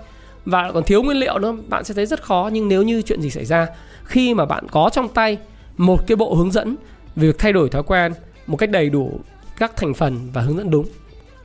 và 0.51 0.73
còn 0.73 0.85
thiếu 0.85 1.03
nguyên 1.03 1.17
liệu 1.17 1.39
nữa, 1.39 1.57
bạn 1.69 1.85
sẽ 1.85 1.95
thấy 1.95 2.07
rất 2.07 2.23
khó. 2.23 2.51
Nhưng 2.53 2.69
nếu 2.69 2.83
như 2.83 3.03
chuyện 3.03 3.23
gì 3.23 3.31
xảy 3.31 3.45
ra, 3.45 3.67
khi 4.05 4.35
mà 4.35 4.45
bạn 4.45 4.67
có 4.71 4.91
trong 4.93 5.09
tay 5.09 5.39
một 5.77 6.07
cái 6.07 6.17
bộ 6.17 6.35
hướng 6.35 6.53
dẫn 6.53 6.77
về 7.17 7.27
việc 7.27 7.39
thay 7.39 7.53
đổi 7.53 7.69
thói 7.69 7.83
quen 7.83 8.13
một 8.47 8.57
cách 8.57 8.71
đầy 8.71 8.91
đủ 8.91 9.21
các 9.57 9.77
thành 9.77 9.95
phần 9.95 10.29
và 10.33 10.43
hướng 10.43 10.57
dẫn 10.57 10.71
đúng, 10.71 10.87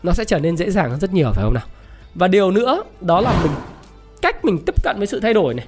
nó 0.04 0.14
sẽ 0.14 0.26
trở 0.26 0.40
nên 0.40 0.58
dễ 0.58 0.72
dàng 0.72 0.90
hơn 0.90 1.00
rất 1.00 1.14
nhiều, 1.14 1.32
phải 1.34 1.44
không 1.44 1.54
nào? 1.54 1.66
Và 2.16 2.28
điều 2.28 2.52
nữa, 2.52 2.84
đó 3.02 3.22
là 3.22 3.34
mình, 3.44 3.52
cách 4.22 4.46
mình 4.46 4.60
tiếp 4.66 4.84
cận 4.84 4.96
với 4.98 5.08
sự 5.08 5.20
thay 5.20 5.34
đổi 5.34 5.54
này. 5.54 5.66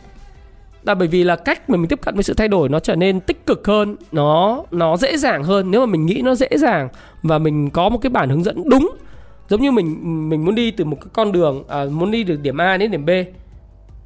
Là 0.83 0.95
bởi 0.95 1.07
vì 1.07 1.23
là 1.23 1.35
cách 1.35 1.69
mà 1.69 1.77
mình 1.77 1.87
tiếp 1.87 1.99
cận 2.01 2.15
với 2.15 2.23
sự 2.23 2.33
thay 2.33 2.47
đổi 2.47 2.69
nó 2.69 2.79
trở 2.79 2.95
nên 2.95 3.19
tích 3.19 3.45
cực 3.45 3.67
hơn, 3.67 3.95
nó 4.11 4.63
nó 4.71 4.97
dễ 4.97 5.17
dàng 5.17 5.43
hơn. 5.43 5.71
Nếu 5.71 5.81
mà 5.81 5.85
mình 5.85 6.05
nghĩ 6.05 6.21
nó 6.21 6.35
dễ 6.35 6.47
dàng 6.51 6.89
và 7.23 7.37
mình 7.37 7.69
có 7.69 7.89
một 7.89 7.97
cái 8.01 8.09
bản 8.09 8.29
hướng 8.29 8.43
dẫn 8.43 8.69
đúng 8.69 8.95
giống 9.49 9.61
như 9.61 9.71
mình 9.71 10.29
mình 10.29 10.45
muốn 10.45 10.55
đi 10.55 10.71
từ 10.71 10.85
một 10.85 10.97
cái 11.01 11.09
con 11.13 11.31
đường 11.31 11.63
à, 11.67 11.85
muốn 11.91 12.11
đi 12.11 12.23
từ 12.23 12.35
điểm 12.35 12.61
A 12.61 12.77
đến 12.77 12.91
điểm 12.91 13.05
B 13.05 13.09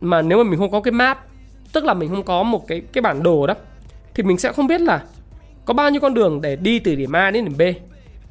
mà 0.01 0.21
nếu 0.21 0.37
mà 0.37 0.49
mình 0.49 0.59
không 0.59 0.71
có 0.71 0.81
cái 0.81 0.91
map 0.91 1.25
tức 1.73 1.83
là 1.83 1.93
mình 1.93 2.09
không 2.09 2.23
có 2.23 2.43
một 2.43 2.67
cái 2.67 2.81
cái 2.93 3.01
bản 3.01 3.23
đồ 3.23 3.47
đó 3.47 3.53
thì 4.13 4.23
mình 4.23 4.37
sẽ 4.37 4.51
không 4.51 4.67
biết 4.67 4.81
là 4.81 5.03
có 5.65 5.73
bao 5.73 5.89
nhiêu 5.89 6.01
con 6.01 6.13
đường 6.13 6.41
để 6.41 6.55
đi 6.55 6.79
từ 6.79 6.95
điểm 6.95 7.15
A 7.15 7.31
đến 7.31 7.45
điểm 7.45 7.57
B. 7.57 7.61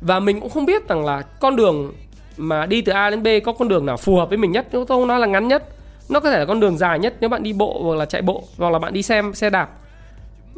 Và 0.00 0.21
mình 0.21 0.40
cũng 0.40 0.50
không 0.50 0.64
biết 0.64 0.88
rằng 0.88 1.05
là 1.05 1.23
con 1.23 1.57
đường 1.57 1.93
mà 2.37 2.67
đi 2.67 2.83
từ 2.83 2.93
A 2.93 3.11
đến 3.11 3.23
B 3.23 3.26
có 3.45 3.52
con 3.52 3.69
đường 3.69 3.87
nào 3.87 3.97
phù 3.97 4.17
hợp 4.17 4.29
với 4.29 4.38
mình 4.38 4.52
nhất 4.52 4.67
nếu 4.73 4.87
không 4.87 5.09
nói 5.09 5.21
là 5.21 5.26
ngắn 5.26 5.49
nhất 5.49 5.69
nó 6.09 6.21
có 6.21 6.31
thể 6.31 6.38
là 6.38 6.45
con 6.45 6.61
đường 6.61 6.79
dài 6.79 6.99
nhất 6.99 7.14
nếu 7.21 7.31
bạn 7.31 7.43
đi 7.43 7.52
bộ 7.52 7.83
hoặc 7.83 7.97
là 7.97 8.05
chạy 8.05 8.23
bộ 8.23 8.45
hoặc 8.59 8.71
là 8.71 8.79
bạn 8.79 8.93
đi 8.93 9.02
xem 9.02 9.35
xe 9.35 9.50
đạp. 9.50 9.71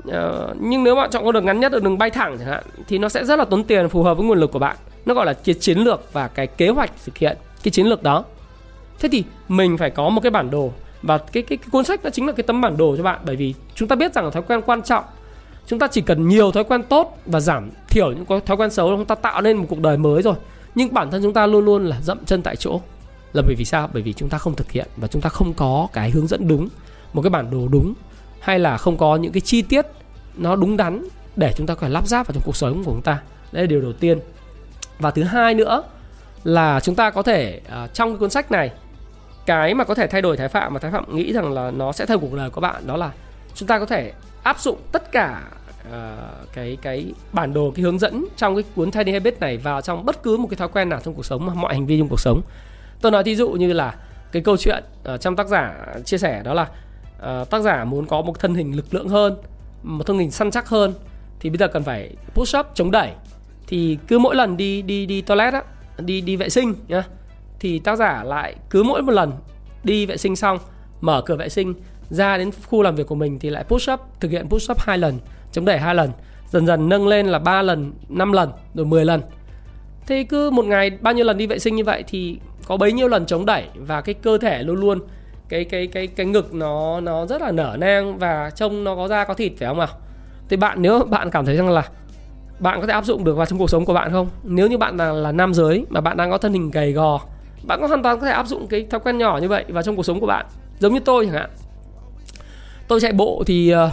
Uh, 0.08 0.14
nhưng 0.60 0.84
nếu 0.84 0.96
bạn 0.96 1.10
chọn 1.10 1.24
con 1.24 1.34
đường 1.34 1.44
ngắn 1.44 1.60
nhất 1.60 1.72
ở 1.72 1.80
đường 1.80 1.98
bay 1.98 2.10
thẳng 2.10 2.36
chẳng 2.38 2.48
hạn 2.48 2.62
thì 2.88 2.98
nó 2.98 3.08
sẽ 3.08 3.24
rất 3.24 3.38
là 3.38 3.44
tốn 3.44 3.64
tiền 3.64 3.88
phù 3.88 4.02
hợp 4.02 4.14
với 4.14 4.26
nguồn 4.26 4.40
lực 4.40 4.52
của 4.52 4.58
bạn 4.58 4.76
nó 5.06 5.14
gọi 5.14 5.26
là 5.26 5.32
cái 5.32 5.54
chiến 5.54 5.78
lược 5.78 6.12
và 6.12 6.28
cái 6.28 6.46
kế 6.46 6.68
hoạch 6.68 6.92
thực 7.04 7.18
hiện 7.18 7.36
cái 7.62 7.70
chiến 7.70 7.86
lược 7.86 8.02
đó. 8.02 8.24
Thế 8.98 9.08
thì 9.12 9.24
mình 9.48 9.78
phải 9.78 9.90
có 9.90 10.08
một 10.08 10.20
cái 10.20 10.30
bản 10.30 10.50
đồ 10.50 10.72
và 11.02 11.18
cái, 11.18 11.42
cái 11.42 11.58
cái 11.58 11.68
cuốn 11.72 11.84
sách 11.84 12.02
đó 12.02 12.10
chính 12.10 12.26
là 12.26 12.32
cái 12.32 12.44
tấm 12.46 12.60
bản 12.60 12.76
đồ 12.76 12.96
cho 12.96 13.02
bạn. 13.02 13.20
Bởi 13.24 13.36
vì 13.36 13.54
chúng 13.74 13.88
ta 13.88 13.96
biết 13.96 14.14
rằng 14.14 14.24
là 14.24 14.30
thói 14.30 14.42
quen 14.42 14.60
quan 14.66 14.82
trọng. 14.82 15.04
Chúng 15.66 15.78
ta 15.78 15.86
chỉ 15.86 16.00
cần 16.00 16.28
nhiều 16.28 16.52
thói 16.52 16.64
quen 16.64 16.82
tốt 16.82 17.18
và 17.26 17.40
giảm 17.40 17.70
thiểu 17.88 18.12
những 18.12 18.40
thói 18.46 18.56
quen 18.56 18.70
xấu 18.70 18.96
chúng 18.96 19.04
ta 19.04 19.14
tạo 19.14 19.40
nên 19.40 19.56
một 19.56 19.66
cuộc 19.68 19.80
đời 19.80 19.96
mới 19.96 20.22
rồi. 20.22 20.34
Nhưng 20.74 20.94
bản 20.94 21.10
thân 21.10 21.22
chúng 21.22 21.32
ta 21.32 21.46
luôn 21.46 21.64
luôn 21.64 21.86
là 21.86 22.00
dậm 22.00 22.18
chân 22.24 22.42
tại 22.42 22.56
chỗ. 22.56 22.80
Là 23.32 23.42
bởi 23.46 23.54
vì 23.58 23.64
sao? 23.64 23.90
Bởi 23.92 24.02
vì 24.02 24.12
chúng 24.12 24.28
ta 24.28 24.38
không 24.38 24.54
thực 24.54 24.70
hiện 24.70 24.86
và 24.96 25.08
chúng 25.08 25.22
ta 25.22 25.28
không 25.28 25.54
có 25.54 25.88
cái 25.92 26.10
hướng 26.10 26.26
dẫn 26.26 26.48
đúng 26.48 26.68
một 27.12 27.22
cái 27.22 27.30
bản 27.30 27.50
đồ 27.50 27.68
đúng 27.68 27.94
hay 28.40 28.58
là 28.58 28.76
không 28.76 28.96
có 28.96 29.16
những 29.16 29.32
cái 29.32 29.40
chi 29.40 29.62
tiết 29.62 29.86
nó 30.36 30.56
đúng 30.56 30.76
đắn 30.76 31.04
để 31.36 31.52
chúng 31.56 31.66
ta 31.66 31.74
có 31.74 31.80
thể 31.80 31.88
lắp 31.88 32.08
ráp 32.08 32.26
vào 32.26 32.32
trong 32.34 32.42
cuộc 32.46 32.56
sống 32.56 32.84
của 32.84 32.90
chúng 32.90 33.02
ta. 33.02 33.22
Đây 33.52 33.62
là 33.62 33.66
điều 33.66 33.80
đầu 33.80 33.92
tiên 33.92 34.18
và 35.02 35.10
thứ 35.10 35.22
hai 35.22 35.54
nữa 35.54 35.82
là 36.44 36.80
chúng 36.80 36.94
ta 36.94 37.10
có 37.10 37.22
thể 37.22 37.60
uh, 37.84 37.94
trong 37.94 38.10
cái 38.10 38.18
cuốn 38.18 38.30
sách 38.30 38.52
này 38.52 38.70
cái 39.46 39.74
mà 39.74 39.84
có 39.84 39.94
thể 39.94 40.06
thay 40.06 40.22
đổi 40.22 40.36
thái 40.36 40.48
phạm 40.48 40.74
mà 40.74 40.80
thái 40.80 40.90
phạm 40.90 41.16
nghĩ 41.16 41.32
rằng 41.32 41.52
là 41.52 41.70
nó 41.70 41.92
sẽ 41.92 42.06
thay 42.06 42.18
cuộc 42.18 42.34
đời 42.34 42.50
của 42.50 42.60
bạn 42.60 42.86
đó 42.86 42.96
là 42.96 43.10
chúng 43.54 43.68
ta 43.68 43.78
có 43.78 43.86
thể 43.86 44.12
áp 44.42 44.60
dụng 44.60 44.78
tất 44.92 45.12
cả 45.12 45.42
uh, 45.88 45.94
cái 46.52 46.78
cái 46.82 47.12
bản 47.32 47.54
đồ 47.54 47.72
cái 47.74 47.82
hướng 47.82 47.98
dẫn 47.98 48.26
trong 48.36 48.54
cái 48.54 48.64
cuốn 48.76 48.90
Tiny 48.90 49.12
Habits 49.12 49.40
này 49.40 49.56
vào 49.56 49.80
trong 49.80 50.04
bất 50.04 50.22
cứ 50.22 50.36
một 50.36 50.48
cái 50.50 50.56
thói 50.56 50.68
quen 50.68 50.88
nào 50.88 51.00
trong 51.04 51.14
cuộc 51.14 51.26
sống 51.26 51.60
mọi 51.60 51.74
hành 51.74 51.86
vi 51.86 51.98
trong 51.98 52.08
cuộc 52.08 52.20
sống. 52.20 52.40
Tôi 53.00 53.12
nói 53.12 53.24
thí 53.24 53.36
dụ 53.36 53.50
như 53.50 53.72
là 53.72 53.94
cái 54.32 54.42
câu 54.42 54.56
chuyện 54.56 54.84
uh, 55.14 55.20
trong 55.20 55.36
tác 55.36 55.46
giả 55.46 55.74
chia 56.04 56.18
sẻ 56.18 56.42
đó 56.44 56.54
là 56.54 56.62
uh, 56.62 57.50
tác 57.50 57.62
giả 57.62 57.84
muốn 57.84 58.06
có 58.06 58.22
một 58.22 58.40
thân 58.40 58.54
hình 58.54 58.76
lực 58.76 58.94
lượng 58.94 59.08
hơn 59.08 59.36
một 59.82 60.06
thân 60.06 60.18
hình 60.18 60.30
săn 60.30 60.50
chắc 60.50 60.68
hơn 60.68 60.94
thì 61.40 61.50
bây 61.50 61.58
giờ 61.58 61.68
cần 61.68 61.82
phải 61.82 62.10
push 62.34 62.58
up 62.58 62.66
chống 62.74 62.90
đẩy 62.90 63.10
thì 63.72 63.98
cứ 64.08 64.18
mỗi 64.18 64.36
lần 64.36 64.56
đi 64.56 64.82
đi 64.82 65.06
đi 65.06 65.20
toilet 65.20 65.54
á, 65.54 65.62
đi 65.98 66.20
đi 66.20 66.36
vệ 66.36 66.48
sinh 66.48 66.74
nhá, 66.88 67.02
thì 67.60 67.78
tác 67.78 67.96
giả 67.96 68.24
lại 68.24 68.54
cứ 68.70 68.82
mỗi 68.82 69.02
một 69.02 69.12
lần 69.12 69.32
đi 69.84 70.06
vệ 70.06 70.16
sinh 70.16 70.36
xong, 70.36 70.58
mở 71.00 71.22
cửa 71.26 71.36
vệ 71.36 71.48
sinh 71.48 71.74
ra 72.10 72.38
đến 72.38 72.50
khu 72.66 72.82
làm 72.82 72.94
việc 72.94 73.06
của 73.06 73.14
mình 73.14 73.38
thì 73.38 73.50
lại 73.50 73.64
push 73.64 73.90
up, 73.92 74.00
thực 74.20 74.30
hiện 74.30 74.48
push 74.48 74.70
up 74.70 74.80
hai 74.80 74.98
lần, 74.98 75.18
chống 75.52 75.64
đẩy 75.64 75.78
hai 75.78 75.94
lần, 75.94 76.10
dần 76.50 76.66
dần 76.66 76.88
nâng 76.88 77.08
lên 77.08 77.26
là 77.26 77.38
3 77.38 77.62
lần 77.62 77.92
5 78.08 78.32
lần, 78.32 78.50
rồi 78.74 78.86
10 78.86 79.04
lần. 79.04 79.20
Thế 80.06 80.24
cứ 80.28 80.50
một 80.50 80.64
ngày 80.64 80.90
bao 80.90 81.14
nhiêu 81.14 81.24
lần 81.24 81.38
đi 81.38 81.46
vệ 81.46 81.58
sinh 81.58 81.76
như 81.76 81.84
vậy 81.84 82.04
thì 82.06 82.38
có 82.66 82.76
bấy 82.76 82.92
nhiêu 82.92 83.08
lần 83.08 83.26
chống 83.26 83.46
đẩy 83.46 83.64
và 83.74 84.00
cái 84.00 84.14
cơ 84.14 84.38
thể 84.38 84.62
luôn 84.62 84.80
luôn, 84.80 84.98
cái 85.48 85.64
cái 85.64 85.86
cái 85.86 86.06
cái 86.06 86.26
ngực 86.26 86.54
nó 86.54 87.00
nó 87.00 87.26
rất 87.26 87.42
là 87.42 87.52
nở 87.52 87.76
nang 87.80 88.18
và 88.18 88.50
trông 88.50 88.84
nó 88.84 88.96
có 88.96 89.08
da, 89.08 89.24
có 89.24 89.34
thịt, 89.34 89.52
phải 89.58 89.68
không 89.68 89.78
nào 89.78 89.88
thì 90.48 90.56
bạn, 90.56 90.82
nếu 90.82 91.04
bạn 91.04 91.30
cảm 91.30 91.46
thấy 91.46 91.56
rằng 91.56 91.70
là 91.70 91.88
bạn 92.62 92.80
có 92.80 92.86
thể 92.86 92.92
áp 92.92 93.04
dụng 93.04 93.24
được 93.24 93.36
vào 93.36 93.46
trong 93.46 93.58
cuộc 93.58 93.70
sống 93.70 93.84
của 93.84 93.94
bạn 93.94 94.12
không? 94.12 94.28
Nếu 94.44 94.68
như 94.68 94.78
bạn 94.78 94.96
là, 94.96 95.12
là 95.12 95.32
nam 95.32 95.54
giới 95.54 95.86
mà 95.90 96.00
bạn 96.00 96.16
đang 96.16 96.30
có 96.30 96.38
thân 96.38 96.52
hình 96.52 96.70
gầy 96.70 96.92
gò 96.92 97.20
bạn 97.62 97.80
có 97.80 97.86
hoàn 97.86 98.02
toàn 98.02 98.20
có 98.20 98.26
thể 98.26 98.32
áp 98.32 98.46
dụng 98.46 98.66
cái 98.66 98.86
thói 98.90 99.00
quen 99.00 99.18
nhỏ 99.18 99.38
như 99.42 99.48
vậy 99.48 99.64
vào 99.68 99.82
trong 99.82 99.96
cuộc 99.96 100.02
sống 100.02 100.20
của 100.20 100.26
bạn. 100.26 100.46
Giống 100.78 100.94
như 100.94 101.00
tôi 101.00 101.26
chẳng 101.26 101.34
hạn. 101.34 101.50
Tôi 102.88 103.00
chạy 103.00 103.12
bộ 103.12 103.42
thì 103.46 103.74
uh, 103.74 103.92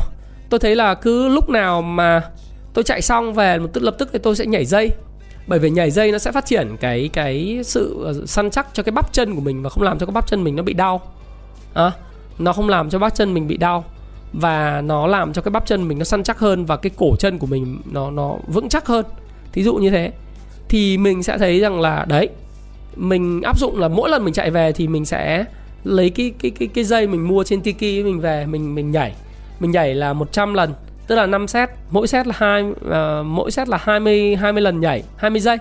tôi 0.50 0.60
thấy 0.60 0.76
là 0.76 0.94
cứ 0.94 1.28
lúc 1.28 1.50
nào 1.50 1.82
mà 1.82 2.22
tôi 2.74 2.84
chạy 2.84 3.02
xong 3.02 3.34
về 3.34 3.60
một 3.60 3.68
tức 3.74 3.84
lập 3.84 3.96
tức 4.00 4.10
thì 4.14 4.20
tôi 4.20 4.36
sẽ 4.36 4.46
nhảy 4.46 4.66
dây. 4.66 4.92
Bởi 5.48 5.60
vì 5.60 5.70
nhảy 5.70 5.92
dây 5.92 6.12
nó 6.12 6.18
sẽ 6.18 6.32
phát 6.32 6.46
triển 6.46 6.78
cái 6.80 7.10
cái 7.14 7.62
sự 7.64 8.04
ờ, 8.04 8.26
săn 8.26 8.50
chắc 8.50 8.68
cho 8.74 8.84
cái 8.84 8.92
bắp 8.92 9.14
chân 9.14 9.36
của 9.36 9.42
mình 9.42 9.64
và 9.64 9.70
không 9.70 9.84
làm 9.84 10.00
cho 10.00 10.06
cái 10.06 10.14
bắp 10.14 10.28
chân 10.28 10.44
mình 10.44 10.56
nó 10.56 10.64
bị 10.64 10.74
đau. 10.74 11.02
À, 11.74 11.92
nó 12.40 12.54
không 12.54 12.70
làm 12.70 12.90
cho 12.90 13.00
bắp 13.00 13.16
chân 13.16 13.34
mình 13.34 13.48
bị 13.48 13.58
đau 13.58 13.86
và 14.34 14.82
nó 14.82 15.08
làm 15.08 15.34
cho 15.34 15.42
cái 15.42 15.52
bắp 15.52 15.66
chân 15.66 15.88
mình 15.88 15.98
nó 15.98 16.04
săn 16.04 16.24
chắc 16.24 16.40
hơn 16.40 16.66
và 16.66 16.78
cái 16.78 16.92
cổ 16.98 17.16
chân 17.20 17.38
của 17.38 17.48
mình 17.48 17.82
nó 17.92 18.12
nó 18.12 18.36
vững 18.48 18.70
chắc 18.70 18.88
hơn. 18.88 19.06
Thí 19.52 19.64
dụ 19.64 19.76
như 19.76 19.90
thế 19.90 20.12
thì 20.70 20.98
mình 20.98 21.24
sẽ 21.24 21.38
thấy 21.38 21.60
rằng 21.60 21.82
là 21.82 22.06
đấy 22.10 22.30
mình 22.96 23.42
áp 23.42 23.60
dụng 23.60 23.80
là 23.80 23.88
mỗi 23.88 24.10
lần 24.10 24.24
mình 24.24 24.34
chạy 24.34 24.52
về 24.52 24.72
thì 24.72 24.88
mình 24.88 25.06
sẽ 25.06 25.46
lấy 25.84 26.10
cái 26.10 26.34
cái 26.42 26.52
cái 26.52 26.68
cái 26.68 26.84
dây 26.84 27.08
mình 27.08 27.28
mua 27.28 27.44
trên 27.44 27.62
Tiki 27.62 28.06
mình 28.06 28.20
về 28.20 28.46
mình 28.46 28.76
mình 28.76 28.92
nhảy. 28.92 29.14
Mình 29.60 29.72
nhảy 29.72 29.96
là 29.96 30.14
100 30.14 30.54
lần 30.54 30.74
tức 31.08 31.16
là 31.16 31.26
5 31.26 31.48
set 31.48 31.70
mỗi 31.92 32.08
set 32.08 32.28
là 32.28 32.34
hai 32.38 32.64
uh, 32.64 33.26
mỗi 33.26 33.52
set 33.52 33.70
là 33.70 33.78
20 33.82 34.36
20 34.36 34.62
lần 34.62 34.80
nhảy 34.80 35.04
20 35.18 35.42
giây. 35.42 35.58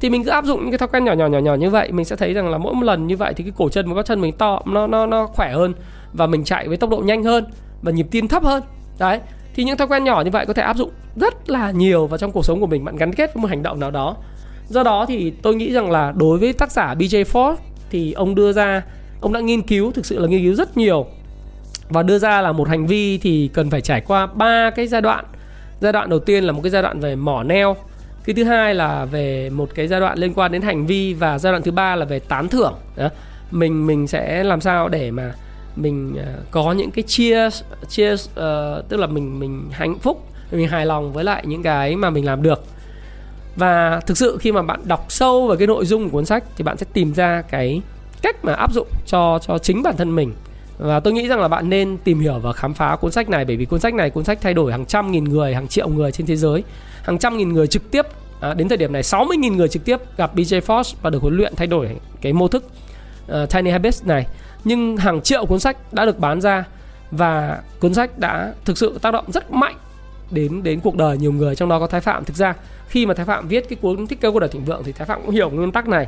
Thì 0.00 0.10
mình 0.10 0.24
cứ 0.24 0.30
áp 0.30 0.44
dụng 0.44 0.60
những 0.60 0.70
cái 0.70 0.78
thói 0.78 0.88
quen 0.88 1.04
nhỏ 1.04 1.12
nhỏ 1.12 1.26
nhỏ 1.26 1.38
nhỏ 1.38 1.54
như 1.54 1.70
vậy 1.70 1.92
mình 1.92 2.04
sẽ 2.04 2.16
thấy 2.16 2.34
rằng 2.34 2.48
là 2.48 2.58
mỗi 2.58 2.74
một 2.74 2.82
lần 2.84 3.06
như 3.06 3.16
vậy 3.16 3.34
thì 3.36 3.44
cái 3.44 3.52
cổ 3.56 3.68
chân 3.68 3.88
và 3.88 3.94
bắp 3.94 4.06
chân 4.06 4.20
mình 4.20 4.32
to 4.32 4.60
nó 4.66 4.86
nó 4.86 5.06
nó 5.06 5.26
khỏe 5.26 5.52
hơn 5.52 5.74
và 6.12 6.26
mình 6.26 6.44
chạy 6.44 6.68
với 6.68 6.76
tốc 6.76 6.90
độ 6.90 6.98
nhanh 6.98 7.24
hơn 7.24 7.44
và 7.84 7.92
nhịp 7.92 8.06
tim 8.10 8.28
thấp 8.28 8.42
hơn. 8.42 8.62
Đấy, 8.98 9.20
thì 9.54 9.64
những 9.64 9.76
thói 9.76 9.88
quen 9.88 10.04
nhỏ 10.04 10.22
như 10.24 10.30
vậy 10.30 10.46
có 10.46 10.52
thể 10.52 10.62
áp 10.62 10.76
dụng 10.76 10.90
rất 11.16 11.50
là 11.50 11.70
nhiều 11.70 12.06
vào 12.06 12.18
trong 12.18 12.32
cuộc 12.32 12.44
sống 12.44 12.60
của 12.60 12.66
mình, 12.66 12.84
bạn 12.84 12.96
gắn 12.96 13.12
kết 13.12 13.34
với 13.34 13.42
một 13.42 13.48
hành 13.48 13.62
động 13.62 13.80
nào 13.80 13.90
đó. 13.90 14.16
Do 14.68 14.82
đó 14.82 15.06
thì 15.08 15.32
tôi 15.42 15.54
nghĩ 15.54 15.72
rằng 15.72 15.90
là 15.90 16.12
đối 16.16 16.38
với 16.38 16.52
tác 16.52 16.72
giả 16.72 16.94
BJ 16.94 17.24
Ford 17.24 17.56
thì 17.90 18.12
ông 18.12 18.34
đưa 18.34 18.52
ra, 18.52 18.82
ông 19.20 19.32
đã 19.32 19.40
nghiên 19.40 19.62
cứu, 19.62 19.92
thực 19.92 20.06
sự 20.06 20.18
là 20.18 20.28
nghiên 20.28 20.42
cứu 20.42 20.54
rất 20.54 20.76
nhiều. 20.76 21.06
Và 21.88 22.02
đưa 22.02 22.18
ra 22.18 22.40
là 22.40 22.52
một 22.52 22.68
hành 22.68 22.86
vi 22.86 23.18
thì 23.18 23.50
cần 23.52 23.70
phải 23.70 23.80
trải 23.80 24.00
qua 24.00 24.26
ba 24.26 24.70
cái 24.70 24.86
giai 24.86 25.00
đoạn. 25.00 25.24
Giai 25.80 25.92
đoạn 25.92 26.10
đầu 26.10 26.18
tiên 26.18 26.44
là 26.44 26.52
một 26.52 26.60
cái 26.62 26.70
giai 26.70 26.82
đoạn 26.82 27.00
về 27.00 27.16
mỏ 27.16 27.42
neo, 27.42 27.76
cái 28.24 28.34
thứ 28.34 28.44
hai 28.44 28.74
là 28.74 29.04
về 29.04 29.50
một 29.50 29.68
cái 29.74 29.88
giai 29.88 30.00
đoạn 30.00 30.18
liên 30.18 30.34
quan 30.34 30.52
đến 30.52 30.62
hành 30.62 30.86
vi 30.86 31.14
và 31.14 31.38
giai 31.38 31.52
đoạn 31.52 31.62
thứ 31.62 31.70
ba 31.70 31.96
là 31.96 32.04
về 32.04 32.18
tán 32.18 32.48
thưởng. 32.48 32.74
Đó. 32.96 33.08
mình 33.50 33.86
mình 33.86 34.06
sẽ 34.06 34.44
làm 34.44 34.60
sao 34.60 34.88
để 34.88 35.10
mà 35.10 35.32
mình 35.76 36.16
uh, 36.16 36.50
có 36.50 36.72
những 36.72 36.90
cái 36.90 37.02
chia 37.02 37.48
chia 37.88 38.12
uh, 38.12 38.18
tức 38.88 38.96
là 38.96 39.06
mình 39.06 39.38
mình 39.38 39.68
hạnh 39.72 39.98
phúc 39.98 40.28
mình 40.56 40.68
hài 40.68 40.86
lòng 40.86 41.12
với 41.12 41.24
lại 41.24 41.44
những 41.46 41.62
cái 41.62 41.96
mà 41.96 42.10
mình 42.10 42.24
làm 42.24 42.42
được. 42.42 42.64
Và 43.56 44.00
thực 44.06 44.18
sự 44.18 44.38
khi 44.40 44.52
mà 44.52 44.62
bạn 44.62 44.80
đọc 44.84 45.06
sâu 45.08 45.46
vào 45.46 45.56
cái 45.56 45.66
nội 45.66 45.86
dung 45.86 46.04
của 46.04 46.10
cuốn 46.10 46.24
sách 46.24 46.44
thì 46.56 46.64
bạn 46.64 46.76
sẽ 46.76 46.86
tìm 46.92 47.14
ra 47.14 47.42
cái 47.42 47.82
cách 48.22 48.44
mà 48.44 48.54
áp 48.54 48.72
dụng 48.72 48.88
cho 49.06 49.38
cho 49.46 49.58
chính 49.58 49.82
bản 49.82 49.96
thân 49.96 50.14
mình. 50.14 50.32
Và 50.78 51.00
tôi 51.00 51.12
nghĩ 51.12 51.28
rằng 51.28 51.40
là 51.40 51.48
bạn 51.48 51.70
nên 51.70 51.96
tìm 52.04 52.20
hiểu 52.20 52.38
và 52.38 52.52
khám 52.52 52.74
phá 52.74 52.96
cuốn 52.96 53.12
sách 53.12 53.28
này 53.28 53.44
bởi 53.44 53.56
vì 53.56 53.64
cuốn 53.64 53.80
sách 53.80 53.94
này 53.94 54.10
cuốn 54.10 54.24
sách 54.24 54.38
thay 54.40 54.54
đổi 54.54 54.72
hàng 54.72 54.86
trăm 54.86 55.10
nghìn 55.10 55.24
người 55.24 55.54
hàng 55.54 55.68
triệu 55.68 55.88
người 55.88 56.12
trên 56.12 56.26
thế 56.26 56.36
giới 56.36 56.62
hàng 57.02 57.18
trăm 57.18 57.36
nghìn 57.36 57.52
người 57.52 57.66
trực 57.66 57.90
tiếp. 57.90 58.06
À, 58.40 58.54
đến 58.54 58.68
thời 58.68 58.78
điểm 58.78 58.92
này 58.92 59.02
60 59.02 59.36
nghìn 59.36 59.56
người 59.56 59.68
trực 59.68 59.84
tiếp 59.84 59.96
gặp 60.16 60.36
BJ 60.36 60.60
Fox 60.60 60.94
và 61.02 61.10
được 61.10 61.22
huấn 61.22 61.36
luyện 61.36 61.54
thay 61.56 61.66
đổi 61.66 61.88
cái 62.20 62.32
mô 62.32 62.48
thức 62.48 62.64
uh, 63.32 63.50
Tiny 63.50 63.70
Habits 63.70 64.04
này 64.04 64.26
nhưng 64.64 64.96
hàng 64.96 65.20
triệu 65.20 65.46
cuốn 65.46 65.60
sách 65.60 65.76
đã 65.92 66.06
được 66.06 66.18
bán 66.18 66.40
ra 66.40 66.64
và 67.10 67.62
cuốn 67.80 67.94
sách 67.94 68.18
đã 68.18 68.52
thực 68.64 68.78
sự 68.78 68.98
tác 69.02 69.10
động 69.10 69.32
rất 69.32 69.50
mạnh 69.50 69.76
đến 70.30 70.62
đến 70.62 70.80
cuộc 70.80 70.96
đời 70.96 71.18
nhiều 71.18 71.32
người 71.32 71.56
trong 71.56 71.68
đó 71.68 71.78
có 71.78 71.86
Thái 71.86 72.00
Phạm. 72.00 72.24
Thực 72.24 72.36
ra 72.36 72.54
khi 72.88 73.06
mà 73.06 73.14
Thái 73.14 73.26
Phạm 73.26 73.48
viết 73.48 73.68
cái 73.68 73.76
cuốn 73.82 74.06
thích 74.06 74.20
kế 74.20 74.30
cuộc 74.30 74.38
đời 74.38 74.48
thịnh 74.48 74.64
vượng 74.64 74.82
thì 74.84 74.92
Thái 74.92 75.06
Phạm 75.06 75.20
cũng 75.22 75.30
hiểu 75.30 75.50
nguyên 75.50 75.72
tắc 75.72 75.88
này 75.88 76.06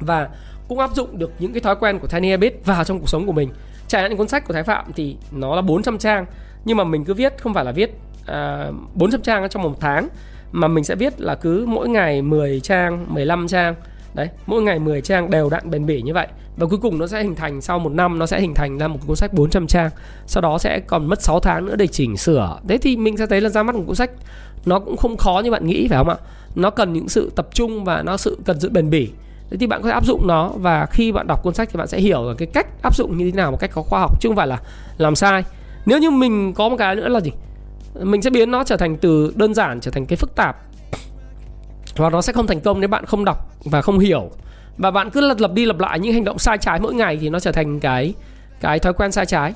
và 0.00 0.28
cũng 0.68 0.78
áp 0.78 0.94
dụng 0.94 1.18
được 1.18 1.32
những 1.38 1.52
cái 1.52 1.60
thói 1.60 1.76
quen 1.76 1.98
của 1.98 2.06
Tiny 2.06 2.30
Habit 2.30 2.54
vào 2.64 2.84
trong 2.84 2.98
cuộc 2.98 3.08
sống 3.08 3.26
của 3.26 3.32
mình. 3.32 3.50
Chẳng 3.88 4.02
hạn 4.02 4.16
cuốn 4.16 4.28
sách 4.28 4.46
của 4.46 4.54
Thái 4.54 4.62
Phạm 4.62 4.92
thì 4.96 5.16
nó 5.32 5.56
là 5.56 5.62
400 5.62 5.98
trang 5.98 6.26
nhưng 6.64 6.76
mà 6.76 6.84
mình 6.84 7.04
cứ 7.04 7.14
viết 7.14 7.42
không 7.42 7.54
phải 7.54 7.64
là 7.64 7.72
viết 7.72 7.90
à, 8.26 8.70
400 8.94 9.22
trang 9.22 9.48
trong 9.48 9.62
một 9.62 9.80
tháng 9.80 10.08
mà 10.52 10.68
mình 10.68 10.84
sẽ 10.84 10.94
viết 10.94 11.20
là 11.20 11.34
cứ 11.34 11.64
mỗi 11.68 11.88
ngày 11.88 12.22
10 12.22 12.60
trang 12.60 13.06
15 13.14 13.48
trang 13.48 13.74
đấy, 14.14 14.28
mỗi 14.46 14.62
ngày 14.62 14.78
10 14.78 15.00
trang 15.00 15.30
đều 15.30 15.50
đặn 15.50 15.70
bền 15.70 15.86
bỉ 15.86 16.02
như 16.02 16.14
vậy. 16.14 16.26
Và 16.56 16.66
cuối 16.66 16.78
cùng 16.82 16.98
nó 16.98 17.06
sẽ 17.06 17.22
hình 17.22 17.34
thành 17.34 17.60
sau 17.60 17.78
một 17.78 17.92
năm, 17.92 18.18
nó 18.18 18.26
sẽ 18.26 18.40
hình 18.40 18.54
thành 18.54 18.78
ra 18.78 18.88
một 18.88 18.98
cuốn 19.06 19.16
sách 19.16 19.32
400 19.32 19.66
trang. 19.66 19.90
Sau 20.26 20.40
đó 20.40 20.58
sẽ 20.58 20.80
còn 20.80 21.06
mất 21.06 21.22
6 21.22 21.40
tháng 21.40 21.66
nữa 21.66 21.76
để 21.76 21.86
chỉnh 21.86 22.16
sửa. 22.16 22.58
Thế 22.68 22.78
thì 22.78 22.96
mình 22.96 23.16
sẽ 23.16 23.26
thấy 23.26 23.40
là 23.40 23.48
ra 23.48 23.62
mắt 23.62 23.74
một 23.74 23.82
cuốn 23.86 23.96
sách, 23.96 24.10
nó 24.66 24.78
cũng 24.78 24.96
không 24.96 25.16
khó 25.16 25.40
như 25.44 25.50
bạn 25.50 25.66
nghĩ, 25.66 25.88
phải 25.88 25.98
không 25.98 26.08
ạ? 26.08 26.16
Nó 26.54 26.70
cần 26.70 26.92
những 26.92 27.08
sự 27.08 27.32
tập 27.36 27.48
trung 27.52 27.84
và 27.84 28.02
nó 28.02 28.16
sự 28.16 28.38
cần 28.44 28.60
sự 28.60 28.68
bền 28.70 28.90
bỉ. 28.90 29.10
Thế 29.50 29.56
thì 29.60 29.66
bạn 29.66 29.82
có 29.82 29.88
thể 29.88 29.92
áp 29.92 30.04
dụng 30.04 30.26
nó 30.26 30.48
và 30.48 30.86
khi 30.86 31.12
bạn 31.12 31.26
đọc 31.26 31.42
cuốn 31.42 31.54
sách 31.54 31.68
thì 31.72 31.78
bạn 31.78 31.88
sẽ 31.88 32.00
hiểu 32.00 32.22
là 32.22 32.34
cái 32.38 32.48
cách 32.52 32.66
áp 32.82 32.96
dụng 32.96 33.16
như 33.16 33.30
thế 33.30 33.36
nào, 33.36 33.50
một 33.50 33.56
cách 33.60 33.70
có 33.74 33.82
khoa 33.82 34.00
học 34.00 34.20
chứ 34.20 34.28
không 34.28 34.36
phải 34.36 34.46
là 34.46 34.60
làm 34.98 35.14
sai. 35.16 35.44
Nếu 35.86 35.98
như 35.98 36.10
mình 36.10 36.52
có 36.54 36.68
một 36.68 36.76
cái 36.78 36.96
nữa 36.96 37.08
là 37.08 37.20
gì? 37.20 37.30
Mình 38.00 38.22
sẽ 38.22 38.30
biến 38.30 38.50
nó 38.50 38.64
trở 38.64 38.76
thành 38.76 38.96
từ 38.96 39.32
đơn 39.36 39.54
giản 39.54 39.80
trở 39.80 39.90
thành 39.90 40.06
cái 40.06 40.16
phức 40.16 40.34
tạp 40.34 40.62
và 42.00 42.10
nó 42.10 42.22
sẽ 42.22 42.32
không 42.32 42.46
thành 42.46 42.60
công 42.60 42.80
nếu 42.80 42.88
bạn 42.88 43.06
không 43.06 43.24
đọc 43.24 43.38
và 43.64 43.82
không 43.82 43.98
hiểu. 43.98 44.30
Và 44.78 44.90
bạn 44.90 45.10
cứ 45.10 45.20
lặp 45.20 45.38
lặp 45.38 45.52
đi 45.52 45.66
lặp 45.66 45.80
lại 45.80 45.98
những 45.98 46.12
hành 46.12 46.24
động 46.24 46.38
sai 46.38 46.58
trái 46.58 46.80
mỗi 46.80 46.94
ngày 46.94 47.18
thì 47.20 47.30
nó 47.30 47.40
trở 47.40 47.52
thành 47.52 47.80
cái 47.80 48.14
cái 48.60 48.78
thói 48.78 48.92
quen 48.92 49.12
sai 49.12 49.26
trái. 49.26 49.54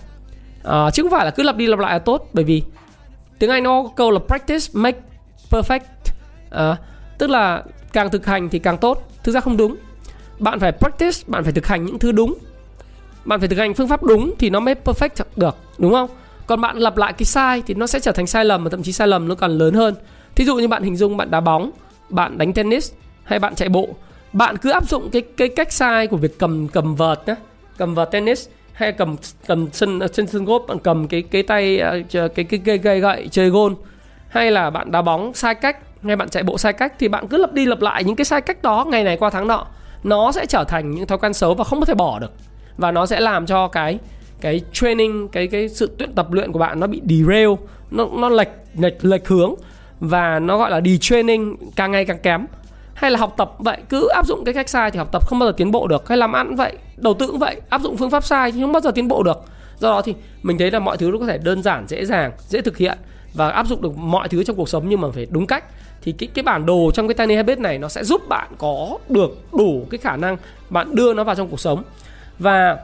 À, 0.65 0.91
chứ 0.91 1.03
không 1.03 1.11
phải 1.11 1.25
là 1.25 1.31
cứ 1.31 1.43
lặp 1.43 1.57
đi 1.57 1.67
lặp 1.67 1.79
lại 1.79 1.93
là 1.93 1.99
tốt 1.99 2.29
bởi 2.33 2.45
vì 2.45 2.63
tiếng 3.39 3.51
anh 3.51 3.63
nó 3.63 3.83
có 3.83 3.89
câu 3.97 4.11
là 4.11 4.21
practice 4.27 4.67
make 4.73 4.99
perfect. 5.51 5.81
À, 6.51 6.77
tức 7.19 7.31
là 7.31 7.63
càng 7.93 8.11
thực 8.11 8.27
hành 8.27 8.49
thì 8.49 8.59
càng 8.59 8.79
tốt 8.79 9.11
thực 9.23 9.33
ra 9.33 9.41
không 9.41 9.57
đúng. 9.57 9.77
Bạn 10.39 10.61
phải 10.61 10.73
practice 10.73 11.19
bạn 11.27 11.45
phải 11.45 11.53
thực 11.53 11.67
hành 11.67 11.85
những 11.85 11.99
thứ 11.99 12.13
đúng. 12.13 12.35
Bạn 13.25 13.41
phải 13.41 13.49
thực 13.49 13.59
hành 13.59 13.75
phương 13.75 13.89
pháp 13.89 14.03
đúng 14.03 14.35
thì 14.39 14.51
nó 14.51 14.61
mới 14.61 14.75
perfect 14.85 15.25
được 15.37 15.57
đúng 15.79 15.93
không? 15.93 16.11
Còn 16.47 16.61
bạn 16.61 16.77
lặp 16.77 16.97
lại 16.97 17.13
cái 17.13 17.25
sai 17.25 17.63
thì 17.67 17.75
nó 17.75 17.87
sẽ 17.87 18.01
trở 18.01 18.13
thành 18.13 18.27
sai 18.27 18.45
lầm 18.45 18.65
và 18.65 18.71
thậm 18.71 18.83
chí 18.83 18.93
sai 18.93 19.09
lầm 19.09 19.29
nó 19.29 19.35
còn 19.35 19.51
lớn 19.59 19.75
hơn. 19.75 19.95
Thí 20.35 20.45
dụ 20.45 20.57
như 20.57 20.69
bạn 20.69 20.83
hình 20.83 20.97
dung 20.97 21.17
bạn 21.17 21.31
đá 21.31 21.41
bóng 21.41 21.71
bạn 22.09 22.39
đánh 22.39 22.53
tennis 22.53 22.93
hay 23.25 23.39
bạn 23.39 23.55
chạy 23.55 23.69
bộ, 23.69 23.89
bạn 24.33 24.57
cứ 24.57 24.71
áp 24.71 24.89
dụng 24.89 25.11
cái 25.11 25.23
cái 25.37 25.49
cách 25.49 25.73
sai 25.73 26.07
của 26.07 26.17
việc 26.17 26.39
cầm 26.39 26.69
cầm 26.69 26.95
vợt 26.95 27.29
nhé 27.29 27.35
cầm 27.79 27.95
vợt 27.95 28.11
tennis 28.11 28.49
hay 28.73 28.93
cầm 28.93 29.17
cầm 29.47 29.69
sân 29.73 30.01
trên 30.13 30.27
sân 30.27 30.45
golf, 30.45 30.67
bạn 30.67 30.79
cầm 30.79 31.09
cái 31.09 31.23
cái 31.23 31.43
tay 31.43 31.79
à, 31.79 31.95
cái 32.13 32.45
cái 32.45 32.61
cây 32.65 32.79
gậy 32.79 33.01
gậy 33.01 33.29
chơi 33.31 33.51
gôn 33.51 33.75
hay 34.29 34.51
là 34.51 34.71
bạn 34.71 34.91
đá 34.91 35.03
bóng 35.03 35.35
sai 35.35 35.55
cách 35.55 35.77
hay 36.03 36.17
bạn 36.17 36.29
chạy 36.29 36.43
bộ 36.43 36.59
sai 36.59 36.73
cách 36.73 36.93
thì 36.99 37.09
bạn 37.09 37.29
cứ 37.29 37.37
lặp 37.37 37.53
đi 37.53 37.67
lặp 37.67 37.81
lại 37.81 38.05
những 38.05 38.17
cái 38.17 38.25
sai 38.25 38.41
cách 38.41 38.63
đó 38.63 38.85
ngày 38.89 39.05
này 39.05 39.17
qua 39.17 39.31
tháng 39.31 39.49
nọ. 39.49 39.67
Nó 40.03 40.33
sẽ 40.33 40.47
trở 40.47 40.65
thành 40.65 40.91
những 40.91 41.07
thói 41.07 41.19
quen 41.19 41.33
xấu 41.33 41.55
và 41.55 41.65
không 41.65 41.81
có 41.81 41.87
thể 41.87 41.95
bỏ 41.95 42.19
được. 42.19 42.33
Và 42.77 42.91
nó 42.91 43.07
sẽ 43.07 43.21
làm 43.21 43.47
cho 43.47 43.69
cái 43.69 43.99
cái 44.41 44.61
training, 44.73 45.29
cái 45.29 45.47
cái 45.47 45.69
sự 45.69 45.91
tuyển 45.99 46.13
tập 46.15 46.33
luyện 46.33 46.53
của 46.53 46.59
bạn 46.59 46.81
nó 46.81 46.87
bị 46.87 47.03
derail, 47.09 47.49
nó 47.91 48.09
nó 48.13 48.29
lệch 48.29 48.49
lệch 48.79 49.05
lệch 49.05 49.29
hướng 49.29 49.55
và 50.09 50.39
nó 50.39 50.59
gọi 50.59 50.71
là 50.71 50.81
đi 50.81 50.99
training 50.99 51.57
càng 51.77 51.91
ngày 51.91 52.05
càng 52.05 52.19
kém. 52.19 52.47
Hay 52.95 53.11
là 53.11 53.19
học 53.19 53.35
tập 53.37 53.53
vậy, 53.59 53.79
cứ 53.89 54.09
áp 54.09 54.27
dụng 54.27 54.45
cái 54.45 54.55
cách 54.55 54.69
sai 54.69 54.91
thì 54.91 54.99
học 54.99 55.09
tập 55.13 55.27
không 55.27 55.39
bao 55.39 55.49
giờ 55.49 55.55
tiến 55.57 55.71
bộ 55.71 55.87
được. 55.87 56.09
Hay 56.09 56.19
làm 56.19 56.33
ăn 56.33 56.57
vậy, 56.57 56.77
đầu 56.97 57.15
tư 57.15 57.27
cũng 57.27 57.39
vậy, 57.39 57.61
áp 57.69 57.81
dụng 57.81 57.97
phương 57.97 58.11
pháp 58.11 58.25
sai 58.25 58.53
thì 58.53 58.61
không 58.61 58.73
bao 58.73 58.81
giờ 58.81 58.91
tiến 58.91 59.09
bộ 59.09 59.23
được. 59.23 59.43
Do 59.79 59.91
đó 59.91 60.03
thì 60.03 60.15
mình 60.43 60.59
thấy 60.59 60.71
là 60.71 60.79
mọi 60.79 60.97
thứ 60.97 61.11
nó 61.13 61.19
có 61.19 61.27
thể 61.27 61.39
đơn 61.39 61.63
giản, 61.63 61.85
dễ 61.89 62.05
dàng, 62.05 62.33
dễ 62.49 62.61
thực 62.61 62.77
hiện 62.77 62.99
và 63.35 63.49
áp 63.51 63.67
dụng 63.67 63.83
được 63.83 63.97
mọi 63.97 64.29
thứ 64.29 64.45
trong 64.45 64.57
cuộc 64.57 64.69
sống 64.69 64.89
nhưng 64.89 65.01
mà 65.01 65.09
phải 65.15 65.27
đúng 65.31 65.47
cách. 65.47 65.65
Thì 66.03 66.13
cái 66.13 66.29
cái 66.35 66.43
bản 66.43 66.67
đồ 66.67 66.91
trong 66.95 67.09
cái 67.09 67.15
tiny 67.15 67.35
habit 67.35 67.59
này 67.59 67.79
nó 67.79 67.89
sẽ 67.89 68.05
giúp 68.05 68.29
bạn 68.29 68.49
có 68.59 68.99
được 69.09 69.31
đủ 69.53 69.87
cái 69.91 69.99
khả 69.99 70.17
năng 70.17 70.37
bạn 70.71 70.95
đưa 70.95 71.15
nó 71.15 71.25
vào 71.25 71.35
trong 71.35 71.49
cuộc 71.49 71.61
sống. 71.61 71.83
Và 72.39 72.79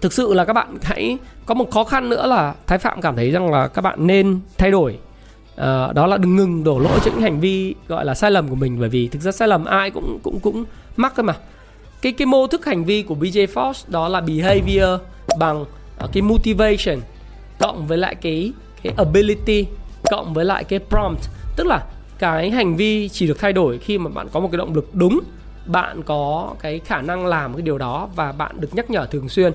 thực 0.00 0.12
sự 0.12 0.34
là 0.34 0.44
các 0.44 0.52
bạn 0.52 0.78
hãy 0.82 1.18
có 1.46 1.54
một 1.54 1.70
khó 1.70 1.84
khăn 1.84 2.08
nữa 2.08 2.26
là 2.26 2.54
thái 2.66 2.78
phạm 2.78 3.00
cảm 3.00 3.16
thấy 3.16 3.30
rằng 3.30 3.50
là 3.50 3.68
các 3.68 3.82
bạn 3.82 4.06
nên 4.06 4.40
thay 4.58 4.70
đổi 4.70 4.98
uh, 5.54 5.94
đó 5.94 6.06
là 6.06 6.16
đừng 6.16 6.36
ngừng 6.36 6.64
đổ 6.64 6.78
lỗi 6.78 6.98
cho 7.04 7.10
những 7.10 7.22
hành 7.22 7.40
vi 7.40 7.74
gọi 7.88 8.04
là 8.04 8.14
sai 8.14 8.30
lầm 8.30 8.48
của 8.48 8.54
mình 8.54 8.80
bởi 8.80 8.88
vì 8.88 9.08
thực 9.08 9.22
ra 9.22 9.32
sai 9.32 9.48
lầm 9.48 9.64
ai 9.64 9.90
cũng 9.90 10.18
cũng 10.22 10.40
cũng 10.40 10.64
mắc 10.96 11.12
cơ 11.16 11.22
mà. 11.22 11.34
Cái 12.02 12.12
cái 12.12 12.26
mô 12.26 12.46
thức 12.46 12.64
hành 12.64 12.84
vi 12.84 13.02
của 13.02 13.14
BJ 13.14 13.46
Fox 13.46 13.72
đó 13.88 14.08
là 14.08 14.20
behavior 14.20 15.00
bằng 15.38 15.62
uh, 15.62 16.12
cái 16.12 16.22
motivation 16.22 17.00
cộng 17.58 17.86
với 17.86 17.98
lại 17.98 18.14
cái 18.14 18.52
cái 18.82 18.92
ability 18.96 19.66
cộng 20.10 20.34
với 20.34 20.44
lại 20.44 20.64
cái 20.64 20.78
prompt. 20.78 21.20
Tức 21.56 21.66
là 21.66 21.86
cái 22.18 22.50
hành 22.50 22.76
vi 22.76 23.08
chỉ 23.08 23.26
được 23.26 23.38
thay 23.38 23.52
đổi 23.52 23.78
khi 23.78 23.98
mà 23.98 24.10
bạn 24.10 24.28
có 24.32 24.40
một 24.40 24.48
cái 24.52 24.58
động 24.58 24.74
lực 24.74 24.94
đúng 24.94 25.20
bạn 25.66 26.02
có 26.02 26.54
cái 26.60 26.80
khả 26.84 27.00
năng 27.02 27.26
làm 27.26 27.54
cái 27.54 27.62
điều 27.62 27.78
đó 27.78 28.08
và 28.16 28.32
bạn 28.32 28.60
được 28.60 28.74
nhắc 28.74 28.90
nhở 28.90 29.06
thường 29.06 29.28
xuyên. 29.28 29.52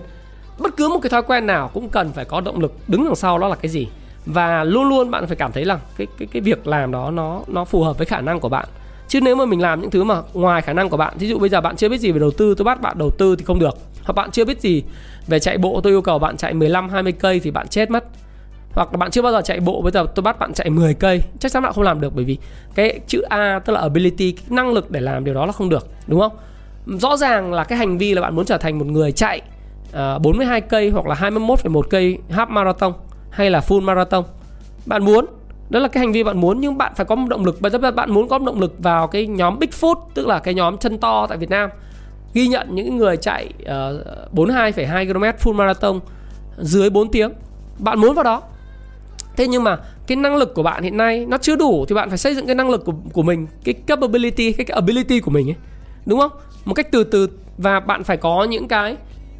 Bất 0.60 0.78
cứ 0.78 0.90
một 0.90 1.00
cái 1.02 1.10
thói 1.10 1.24
quen 1.24 1.48
nào 1.48 1.72
cũng 1.74 1.90
cần 1.90 2.14
phải 2.14 2.26
có 2.26 2.42
động 2.42 2.60
lực 2.60 2.74
đứng 2.88 3.06
đằng 3.06 3.16
sau 3.16 3.40
đó 3.40 3.48
là 3.48 3.56
cái 3.56 3.70
gì? 3.70 3.88
Và 4.28 4.64
luôn 4.64 4.90
luôn 4.90 5.12
bạn 5.12 5.28
phải 5.28 5.36
cảm 5.36 5.52
thấy 5.52 5.66
là 5.66 5.80
cái 5.98 6.08
cái 6.18 6.28
cái 6.32 6.42
việc 6.42 6.68
làm 6.68 6.92
đó 6.92 7.12
nó 7.12 7.42
nó 7.48 7.66
phù 7.66 7.84
hợp 7.84 7.98
với 7.98 8.06
khả 8.06 8.22
năng 8.22 8.40
của 8.40 8.50
bạn. 8.50 8.66
Chứ 9.08 9.22
nếu 9.22 9.36
mà 9.36 9.46
mình 9.46 9.62
làm 9.62 9.82
những 9.82 9.92
thứ 9.92 10.04
mà 10.04 10.22
ngoài 10.34 10.62
khả 10.62 10.74
năng 10.74 10.90
của 10.90 10.98
bạn 10.98 11.14
ví 11.18 11.28
dụ 11.28 11.40
bây 11.40 11.50
giờ 11.50 11.62
bạn 11.62 11.76
chưa 11.76 11.90
biết 11.90 11.98
gì 11.98 12.12
về 12.12 12.20
đầu 12.20 12.32
tư 12.32 12.56
tôi 12.58 12.66
bắt 12.66 12.82
bạn 12.82 12.98
đầu 12.98 13.10
tư 13.10 13.36
thì 13.36 13.46
không 13.46 13.60
được. 13.60 13.78
Hoặc 14.04 14.14
bạn 14.14 14.32
chưa 14.32 14.46
biết 14.46 14.62
gì 14.62 14.84
về 15.28 15.40
chạy 15.40 15.58
bộ 15.58 15.82
tôi 15.84 15.94
yêu 15.94 16.02
cầu 16.02 16.20
bạn 16.20 16.38
chạy 16.38 16.54
15 16.54 16.90
20 16.90 17.12
cây 17.12 17.40
thì 17.40 17.52
bạn 17.52 17.68
chết 17.68 17.92
mất. 17.92 18.04
Hoặc 18.72 18.90
là 18.92 18.98
bạn 18.98 19.12
chưa 19.12 19.22
bao 19.22 19.32
giờ 19.32 19.42
chạy 19.42 19.60
bộ 19.60 19.82
bây 19.82 19.92
giờ 19.92 20.06
tôi 20.16 20.24
bắt 20.24 20.40
bạn 20.40 20.54
chạy 20.54 20.70
10 20.70 20.94
cây 20.94 21.24
chắc 21.40 21.52
chắn 21.52 21.64
bạn 21.64 21.74
không 21.74 21.84
làm 21.84 22.02
được 22.02 22.16
bởi 22.16 22.26
vì 22.26 22.38
cái 22.76 23.00
chữ 23.08 23.22
A 23.22 23.60
tức 23.60 23.74
là 23.74 23.80
ability 23.82 24.32
cái 24.32 24.46
năng 24.50 24.74
lực 24.74 24.92
để 24.92 25.00
làm 25.00 25.24
điều 25.24 25.34
đó 25.34 25.46
là 25.46 25.52
không 25.52 25.70
được 25.70 25.88
đúng 26.08 26.20
không? 26.20 26.32
Rõ 26.86 27.18
ràng 27.18 27.54
là 27.54 27.64
cái 27.64 27.78
hành 27.78 27.98
vi 27.98 28.14
là 28.14 28.22
bạn 28.22 28.36
muốn 28.36 28.46
trở 28.46 28.58
thành 28.58 28.80
một 28.80 28.88
người 28.88 29.12
chạy 29.12 29.42
ờ, 29.92 30.14
uh, 30.16 30.22
42 30.22 30.62
cây 30.62 30.90
hoặc 30.90 31.06
là 31.06 31.16
21,1 31.16 31.82
cây 31.82 32.18
half 32.30 32.50
marathon 32.50 32.94
hay 33.30 33.50
là 33.50 33.60
full 33.60 33.82
marathon? 33.82 34.24
Bạn 34.86 35.06
muốn 35.06 35.26
đó 35.70 35.80
là 35.80 35.88
cái 35.88 36.00
hành 36.00 36.12
vi 36.12 36.24
bạn 36.24 36.42
muốn 36.42 36.62
nhưng 36.62 36.78
bạn 36.78 36.94
phải 36.96 37.06
có 37.06 37.16
một 37.16 37.28
động 37.30 37.46
lực. 37.46 37.60
Và 37.60 37.70
giờ 37.70 37.92
bạn 37.92 38.12
muốn 38.12 38.28
có 38.28 38.38
một 38.38 38.46
động 38.46 38.60
lực 38.60 38.76
vào 38.80 39.08
cái 39.08 39.28
nhóm 39.28 39.60
big 39.60 39.70
foot 39.70 39.96
tức 40.14 40.28
là 40.28 40.40
cái 40.40 40.54
nhóm 40.54 40.78
chân 40.78 40.98
to 40.98 41.28
tại 41.28 41.38
Việt 41.38 41.50
Nam. 41.50 41.70
Ghi 42.34 42.48
nhận 42.48 42.76
những 42.76 42.98
người 42.98 43.18
chạy 43.18 43.50
ờ, 43.66 44.06
uh, 44.26 44.34
42,2 44.34 45.14
km 45.14 45.24
full 45.44 45.54
marathon 45.54 46.00
dưới 46.58 46.90
4 46.90 47.12
tiếng. 47.12 47.32
Bạn 47.80 48.00
muốn 48.00 48.14
vào 48.14 48.24
đó. 48.24 48.42
Thế 49.36 49.48
nhưng 49.48 49.64
mà 49.64 49.78
cái 50.08 50.16
năng 50.16 50.36
lực 50.36 50.54
của 50.54 50.64
bạn 50.64 50.84
hiện 50.84 50.98
nay 50.98 51.26
nó 51.26 51.38
chưa 51.38 51.56
đủ 51.56 51.86
thì 51.86 51.96
bạn 51.96 52.10
phải 52.10 52.18
xây 52.18 52.36
dựng 52.36 52.46
cái 52.46 52.56
năng 52.56 52.70
lực 52.70 52.86
của 52.86 52.94
của 53.14 53.22
mình 53.22 53.48
cái 53.64 53.74
capability 53.74 54.52
cái, 54.52 54.66
cái 54.66 54.76
ability 54.76 55.20
của 55.20 55.32
mình 55.32 55.50
ấy. 55.50 55.56
Đúng 56.06 56.20
không? 56.20 56.32
Một 56.66 56.74
cách 56.74 56.92
từ 56.92 57.04
từ 57.04 57.30
và 57.58 57.80
bạn 57.80 58.04
phải 58.04 58.18
có 58.18 58.44
những 58.44 58.68
cái 58.68 58.98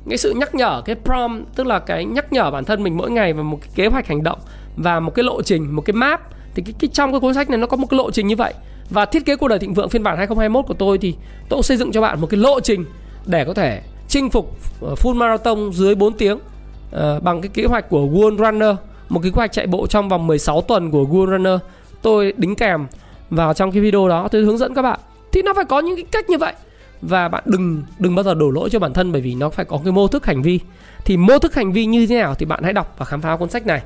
cái 0.10 0.18
sự 0.18 0.34
nhắc 0.34 0.56
nhở 0.56 0.82
cái 0.86 0.96
prom 1.04 1.44
tức 1.56 1.68
là 1.68 1.80
cái 1.80 2.06
nhắc 2.06 2.34
nhở 2.34 2.52
bản 2.52 2.66
thân 2.66 2.84
mình 2.84 2.98
mỗi 2.98 3.12
ngày 3.12 3.34
và 3.34 3.44
một 3.44 3.58
cái 3.62 3.70
kế 3.76 3.88
hoạch 3.88 4.08
hành 4.08 4.24
động 4.24 4.40
và 4.78 5.00
một 5.00 5.16
cái 5.16 5.24
lộ 5.24 5.42
trình 5.42 5.76
một 5.76 5.82
cái 5.82 5.94
map 5.94 6.22
thì 6.56 6.64
cái, 6.66 6.74
cái 6.80 6.90
trong 6.94 7.12
cái 7.12 7.20
cuốn 7.20 7.34
sách 7.34 7.50
này 7.50 7.58
nó 7.58 7.68
có 7.68 7.78
một 7.78 7.88
cái 7.90 7.98
lộ 7.98 8.12
trình 8.12 8.28
như 8.28 8.36
vậy. 8.36 8.54
Và 8.90 9.06
thiết 9.06 9.26
kế 9.26 9.36
cuộc 9.36 9.48
đời 9.48 9.60
thịnh 9.60 9.74
vượng 9.74 9.90
phiên 9.90 10.04
bản 10.04 10.18
2021 10.18 10.66
của 10.68 10.74
tôi 10.74 10.98
thì 10.98 11.16
tôi 11.50 11.64
xây 11.64 11.78
dựng 11.78 11.92
cho 11.92 12.02
bạn 12.02 12.22
một 12.22 12.28
cái 12.30 12.40
lộ 12.40 12.60
trình 12.60 12.86
để 13.26 13.46
có 13.46 13.54
thể 13.54 13.82
chinh 14.08 14.30
phục 14.30 14.58
ờ, 14.82 14.94
full 14.94 15.14
marathon 15.14 15.72
dưới 15.74 15.96
4 15.96 16.14
tiếng 16.14 16.36
uh, 16.38 17.24
bằng 17.24 17.42
cái 17.42 17.50
kế 17.54 17.66
hoạch 17.66 17.90
của 17.90 18.00
World 18.00 18.38
Runner 18.38 18.76
một 19.10 19.20
cái 19.24 19.32
kế 19.32 19.36
hoạch 19.36 19.52
chạy 19.52 19.68
bộ 19.68 19.88
trong 19.88 20.10
vòng 20.10 20.28
16 20.28 20.62
tuần 20.62 20.92
của 20.92 21.04
World 21.04 21.32
Runner. 21.32 21.60
Tôi 22.02 22.34
đính 22.38 22.56
kèm 22.56 22.88
vào 23.30 23.54
trong 23.54 23.72
cái 23.72 23.82
video 23.82 24.10
đó 24.10 24.28
tôi 24.32 24.42
hướng 24.42 24.58
dẫn 24.58 24.74
các 24.74 24.82
bạn. 24.82 25.00
Thì 25.32 25.42
nó 25.42 25.54
phải 25.54 25.66
có 25.66 25.80
những 25.80 25.96
cái 25.96 26.06
cách 26.12 26.30
như 26.30 26.38
vậy 26.38 26.54
và 27.02 27.28
bạn 27.28 27.44
đừng 27.46 27.84
đừng 28.00 28.16
bao 28.16 28.24
giờ 28.24 28.34
đổ 28.34 28.50
lỗi 28.50 28.70
cho 28.70 28.80
bản 28.80 28.94
thân 28.94 29.12
bởi 29.12 29.22
vì 29.22 29.36
nó 29.36 29.50
phải 29.50 29.66
có 29.66 29.80
cái 29.84 29.94
mô 29.94 30.08
thức 30.08 30.26
hành 30.26 30.42
vi. 30.42 30.60
Thì 31.06 31.18
mô 31.18 31.40
thức 31.40 31.56
hành 31.56 31.72
vi 31.72 31.86
như 31.86 32.08
thế 32.08 32.18
nào 32.18 32.36
thì 32.36 32.46
bạn 32.46 32.64
hãy 32.64 32.74
đọc 32.74 32.96
và 32.98 33.06
khám 33.06 33.22
phá 33.22 33.36
cuốn 33.36 33.50
sách 33.50 33.66
này. 33.66 33.82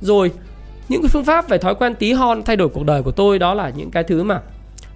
Rồi 0.00 0.30
những 0.88 1.02
cái 1.02 1.08
phương 1.08 1.24
pháp 1.24 1.48
về 1.48 1.58
thói 1.58 1.74
quen 1.74 1.94
tí 1.94 2.12
hon 2.12 2.42
thay 2.42 2.56
đổi 2.56 2.68
cuộc 2.68 2.84
đời 2.84 3.02
của 3.02 3.10
tôi 3.10 3.38
đó 3.38 3.54
là 3.54 3.70
những 3.70 3.90
cái 3.90 4.04
thứ 4.04 4.22
mà 4.22 4.40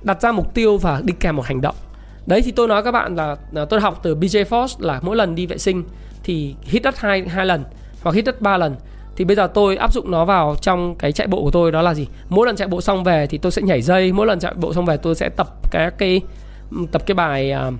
đặt 0.02 0.22
ra 0.22 0.32
mục 0.32 0.54
tiêu 0.54 0.76
và 0.76 1.00
đi 1.04 1.14
kèm 1.20 1.36
một 1.36 1.46
hành 1.46 1.60
động. 1.60 1.74
Đấy 2.26 2.42
thì 2.42 2.50
tôi 2.50 2.68
nói 2.68 2.82
các 2.82 2.92
bạn 2.92 3.16
là, 3.16 3.36
là 3.52 3.64
tôi 3.64 3.80
học 3.80 4.00
từ 4.02 4.16
BJ 4.16 4.44
Fox 4.44 4.66
là 4.78 5.00
mỗi 5.02 5.16
lần 5.16 5.34
đi 5.34 5.46
vệ 5.46 5.58
sinh 5.58 5.84
thì 6.24 6.54
hít 6.62 6.82
đất 6.82 7.00
hai 7.00 7.28
hai 7.28 7.46
lần 7.46 7.64
hoặc 8.02 8.14
hít 8.14 8.24
đất 8.24 8.40
ba 8.40 8.56
lần. 8.56 8.76
Thì 9.16 9.24
bây 9.24 9.36
giờ 9.36 9.46
tôi 9.46 9.76
áp 9.76 9.92
dụng 9.92 10.10
nó 10.10 10.24
vào 10.24 10.56
trong 10.60 10.94
cái 10.94 11.12
chạy 11.12 11.26
bộ 11.26 11.42
của 11.42 11.50
tôi 11.50 11.72
đó 11.72 11.82
là 11.82 11.94
gì? 11.94 12.06
Mỗi 12.28 12.46
lần 12.46 12.56
chạy 12.56 12.68
bộ 12.68 12.80
xong 12.80 13.04
về 13.04 13.26
thì 13.26 13.38
tôi 13.38 13.52
sẽ 13.52 13.62
nhảy 13.62 13.82
dây 13.82 14.12
mỗi 14.12 14.26
lần 14.26 14.38
chạy 14.38 14.54
bộ 14.54 14.74
xong 14.74 14.84
về 14.84 14.96
tôi 14.96 15.14
sẽ 15.14 15.28
tập 15.28 15.48
cái 15.70 15.90
cái 15.98 16.20
tập 16.92 17.02
cái 17.06 17.14
bài 17.14 17.52
uh, 17.68 17.74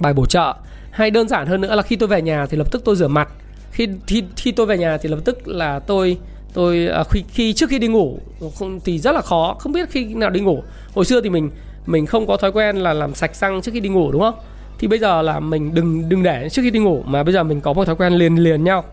bài 0.00 0.12
bổ 0.12 0.26
trợ. 0.26 0.54
Hay 0.90 1.10
đơn 1.10 1.28
giản 1.28 1.46
hơn 1.46 1.60
nữa 1.60 1.74
là 1.74 1.82
khi 1.82 1.96
tôi 1.96 2.08
về 2.08 2.22
nhà 2.22 2.46
thì 2.46 2.56
lập 2.56 2.66
tức 2.70 2.82
tôi 2.84 2.96
rửa 2.96 3.08
mặt. 3.08 3.28
Khi 3.70 3.88
khi 4.06 4.24
khi 4.36 4.52
tôi 4.52 4.66
về 4.66 4.78
nhà 4.78 4.98
thì 4.98 5.08
lập 5.08 5.18
tức 5.24 5.48
là 5.48 5.78
tôi 5.78 6.18
tôi 6.54 6.86
à, 6.86 7.04
khi, 7.10 7.24
khi 7.28 7.52
trước 7.52 7.70
khi 7.70 7.78
đi 7.78 7.88
ngủ 7.88 8.18
không, 8.58 8.80
thì 8.84 8.98
rất 8.98 9.12
là 9.12 9.20
khó 9.20 9.56
không 9.58 9.72
biết 9.72 9.90
khi 9.90 10.04
nào 10.04 10.30
đi 10.30 10.40
ngủ. 10.40 10.62
Hồi 10.94 11.04
xưa 11.04 11.20
thì 11.20 11.30
mình 11.30 11.50
mình 11.86 12.06
không 12.06 12.26
có 12.26 12.36
thói 12.36 12.52
quen 12.52 12.76
là 12.76 12.92
làm 12.92 13.14
sạch 13.14 13.36
răng 13.36 13.62
trước 13.62 13.72
khi 13.74 13.80
đi 13.80 13.88
ngủ 13.88 14.12
đúng 14.12 14.20
không? 14.20 14.34
Thì 14.78 14.88
bây 14.88 14.98
giờ 14.98 15.22
là 15.22 15.40
mình 15.40 15.74
đừng 15.74 16.08
đừng 16.08 16.22
để 16.22 16.48
trước 16.48 16.62
khi 16.62 16.70
đi 16.70 16.80
ngủ 16.80 17.02
mà 17.06 17.22
bây 17.22 17.34
giờ 17.34 17.42
mình 17.42 17.60
có 17.60 17.72
một 17.72 17.84
thói 17.84 17.96
quen 17.96 18.12
liền 18.12 18.36
liền 18.36 18.64
nhau. 18.64 18.84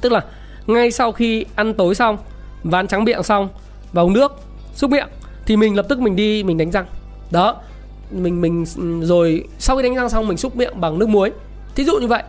Tức 0.00 0.12
là 0.12 0.24
ngay 0.66 0.90
sau 0.90 1.12
khi 1.12 1.44
ăn 1.54 1.74
tối 1.74 1.94
xong 1.94 2.18
và 2.62 2.78
ăn 2.78 2.86
trắng 2.86 3.04
miệng 3.04 3.22
xong 3.22 3.48
và 3.92 4.02
uống 4.02 4.12
nước 4.12 4.32
xúc 4.74 4.90
miệng 4.90 5.08
thì 5.46 5.56
mình 5.56 5.76
lập 5.76 5.86
tức 5.88 6.00
mình 6.00 6.16
đi 6.16 6.42
mình 6.42 6.58
đánh 6.58 6.70
răng. 6.70 6.86
Đó 7.30 7.60
mình 8.12 8.40
mình 8.40 8.64
ừ, 8.76 9.06
rồi 9.06 9.44
sau 9.58 9.76
khi 9.76 9.82
đánh 9.82 9.94
răng 9.94 10.08
xong 10.08 10.28
mình 10.28 10.36
xúc 10.36 10.56
miệng 10.56 10.80
bằng 10.80 10.98
nước 10.98 11.08
muối. 11.08 11.32
Thí 11.74 11.84
dụ 11.84 11.98
như 11.98 12.06
vậy. 12.06 12.22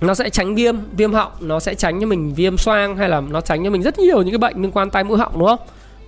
Nó 0.00 0.14
sẽ 0.14 0.30
tránh 0.30 0.54
viêm 0.54 0.76
viêm 0.96 1.12
họng 1.12 1.32
nó 1.40 1.60
sẽ 1.60 1.74
tránh 1.74 2.00
cho 2.00 2.06
mình 2.06 2.34
viêm 2.34 2.58
xoang 2.58 2.96
hay 2.96 3.08
là 3.08 3.20
nó 3.20 3.40
tránh 3.40 3.64
cho 3.64 3.70
mình 3.70 3.82
rất 3.82 3.98
nhiều 3.98 4.22
những 4.22 4.30
cái 4.30 4.38
bệnh 4.38 4.62
liên 4.62 4.70
quan 4.72 4.90
tai 4.90 5.04
mũi 5.04 5.18
họng 5.18 5.38
đúng 5.38 5.48
không? 5.48 5.58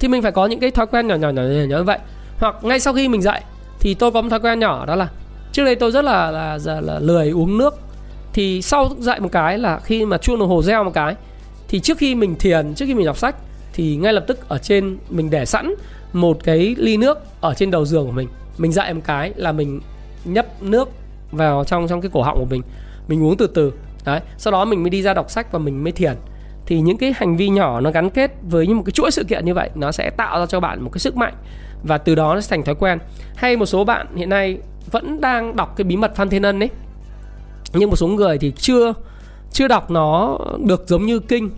Thì 0.01 0.09
mình 0.09 0.23
phải 0.23 0.33
có 0.33 0.47
những 0.47 0.61
cái 0.61 0.71
thói 0.71 0.87
quen 0.87 1.07
nhỏ 1.07 1.15
nhỏ 1.15 1.31
nhỏ 1.31 1.43
nhỏ 1.43 1.79
như 1.79 1.85
vậy. 1.85 1.99
Hoặc 2.39 2.57
ngay 2.63 2.81
sau 2.81 2.95
khi 2.95 3.09
mình 3.09 3.23
dậy 3.23 3.41
thì 3.81 3.95
tôi 3.95 4.11
có 4.11 4.23
một 4.23 4.29
thói 4.31 4.41
quen 4.41 4.59
nhỏ 4.59 4.87
đó 4.87 4.97
là 4.97 5.09
trước 5.53 5.65
đây 5.65 5.75
tôi 5.75 5.91
rất 5.91 6.05
là 6.05 6.31
là, 6.31 6.59
là, 6.65 6.81
là 6.81 6.99
lười 6.99 7.31
uống 7.31 7.59
nước. 7.59 7.75
Thì 8.33 8.63
sau 8.63 8.91
dậy 8.99 9.21
một 9.21 9.33
cái 9.33 9.59
là 9.59 9.79
khi 9.79 10.05
mà 10.05 10.19
chuông 10.19 10.39
đồng 10.39 10.49
hồ 10.49 10.63
reo 10.63 10.85
một 10.85 10.95
cái 10.95 11.15
thì 11.69 11.81
trước 11.81 11.99
khi 11.99 12.15
mình 12.15 12.35
thiền 12.39 12.75
trước 12.75 12.85
khi 12.87 12.95
mình 12.95 13.07
đọc 13.07 13.19
sách 13.19 13.37
thì 13.73 13.97
ngay 13.97 14.13
lập 14.13 14.25
tức 14.27 14.49
ở 14.49 14.59
trên 14.59 14.99
mình 15.11 15.31
để 15.31 15.47
sẵn 15.47 15.75
một 16.13 16.45
cái 16.45 16.75
ly 16.79 16.97
nước 16.97 17.19
ở 17.41 17.55
trên 17.55 17.71
đầu 17.71 17.85
giường 17.85 18.07
của 18.07 18.13
mình 18.13 18.29
mình 18.59 18.73
dạy 18.73 18.95
một 18.95 19.01
cái 19.05 19.33
là 19.37 19.53
mình 19.53 19.81
nhấp 20.25 20.63
nước 20.63 20.89
vào 21.33 21.65
trong 21.65 21.89
trong 21.89 22.01
cái 22.01 22.11
cổ 22.15 22.23
họng 22.23 22.39
của 22.39 22.47
mình. 22.51 22.63
Mình 23.09 23.25
uống 23.25 23.37
từ 23.37 23.47
từ. 23.47 23.73
Đấy, 24.05 24.21
sau 24.39 24.53
đó 24.53 24.65
mình 24.65 24.83
mới 24.83 24.91
đi 24.91 25.03
ra 25.03 25.15
đọc 25.15 25.31
sách 25.31 25.53
và 25.53 25.59
mình 25.59 25.85
mới 25.85 25.93
thiền. 25.93 26.17
Thì 26.67 26.81
những 26.81 26.97
cái 26.97 27.15
hành 27.17 27.37
vi 27.37 27.49
nhỏ 27.49 27.81
nó 27.81 27.91
gắn 27.91 28.11
kết 28.11 28.31
với 28.43 28.67
những 28.67 28.77
một 28.77 28.83
cái 28.87 28.93
chuỗi 28.93 29.11
sự 29.11 29.25
kiện 29.25 29.45
như 29.45 29.55
vậy, 29.55 29.71
nó 29.75 29.93
sẽ 29.93 30.11
tạo 30.11 30.41
ra 30.41 30.47
cho 30.47 30.61
bạn 30.61 30.83
một 30.83 30.91
cái 30.93 30.99
sức 30.99 31.17
mạnh 31.17 31.35
và 31.83 31.99
từ 31.99 32.15
đó 32.15 32.35
nó 32.35 32.41
sẽ 32.41 32.57
thành 32.57 32.65
thói 32.65 32.75
quen. 32.75 32.99
Hay 33.37 33.57
một 33.57 33.67
số 33.67 33.85
bạn 33.85 34.07
hiện 34.17 34.29
nay 34.29 34.59
vẫn 34.91 35.21
đang 35.21 35.57
đọc 35.57 35.77
cái 35.77 35.85
bí 35.85 35.97
mật 35.97 36.17
Phan 36.17 36.29
Thiên 36.29 36.43
Ân 36.43 36.63
ấy, 36.63 36.71
nhưng 37.73 37.91
một 37.91 37.97
số 37.97 38.07
người 38.07 38.39
thì 38.39 38.53
chưa 38.57 38.93
chưa 39.53 39.69
đọc 39.69 39.91
nó 39.91 40.39
được 40.67 40.85
giống 40.87 41.07
như 41.07 41.19
kinh. 41.19 41.51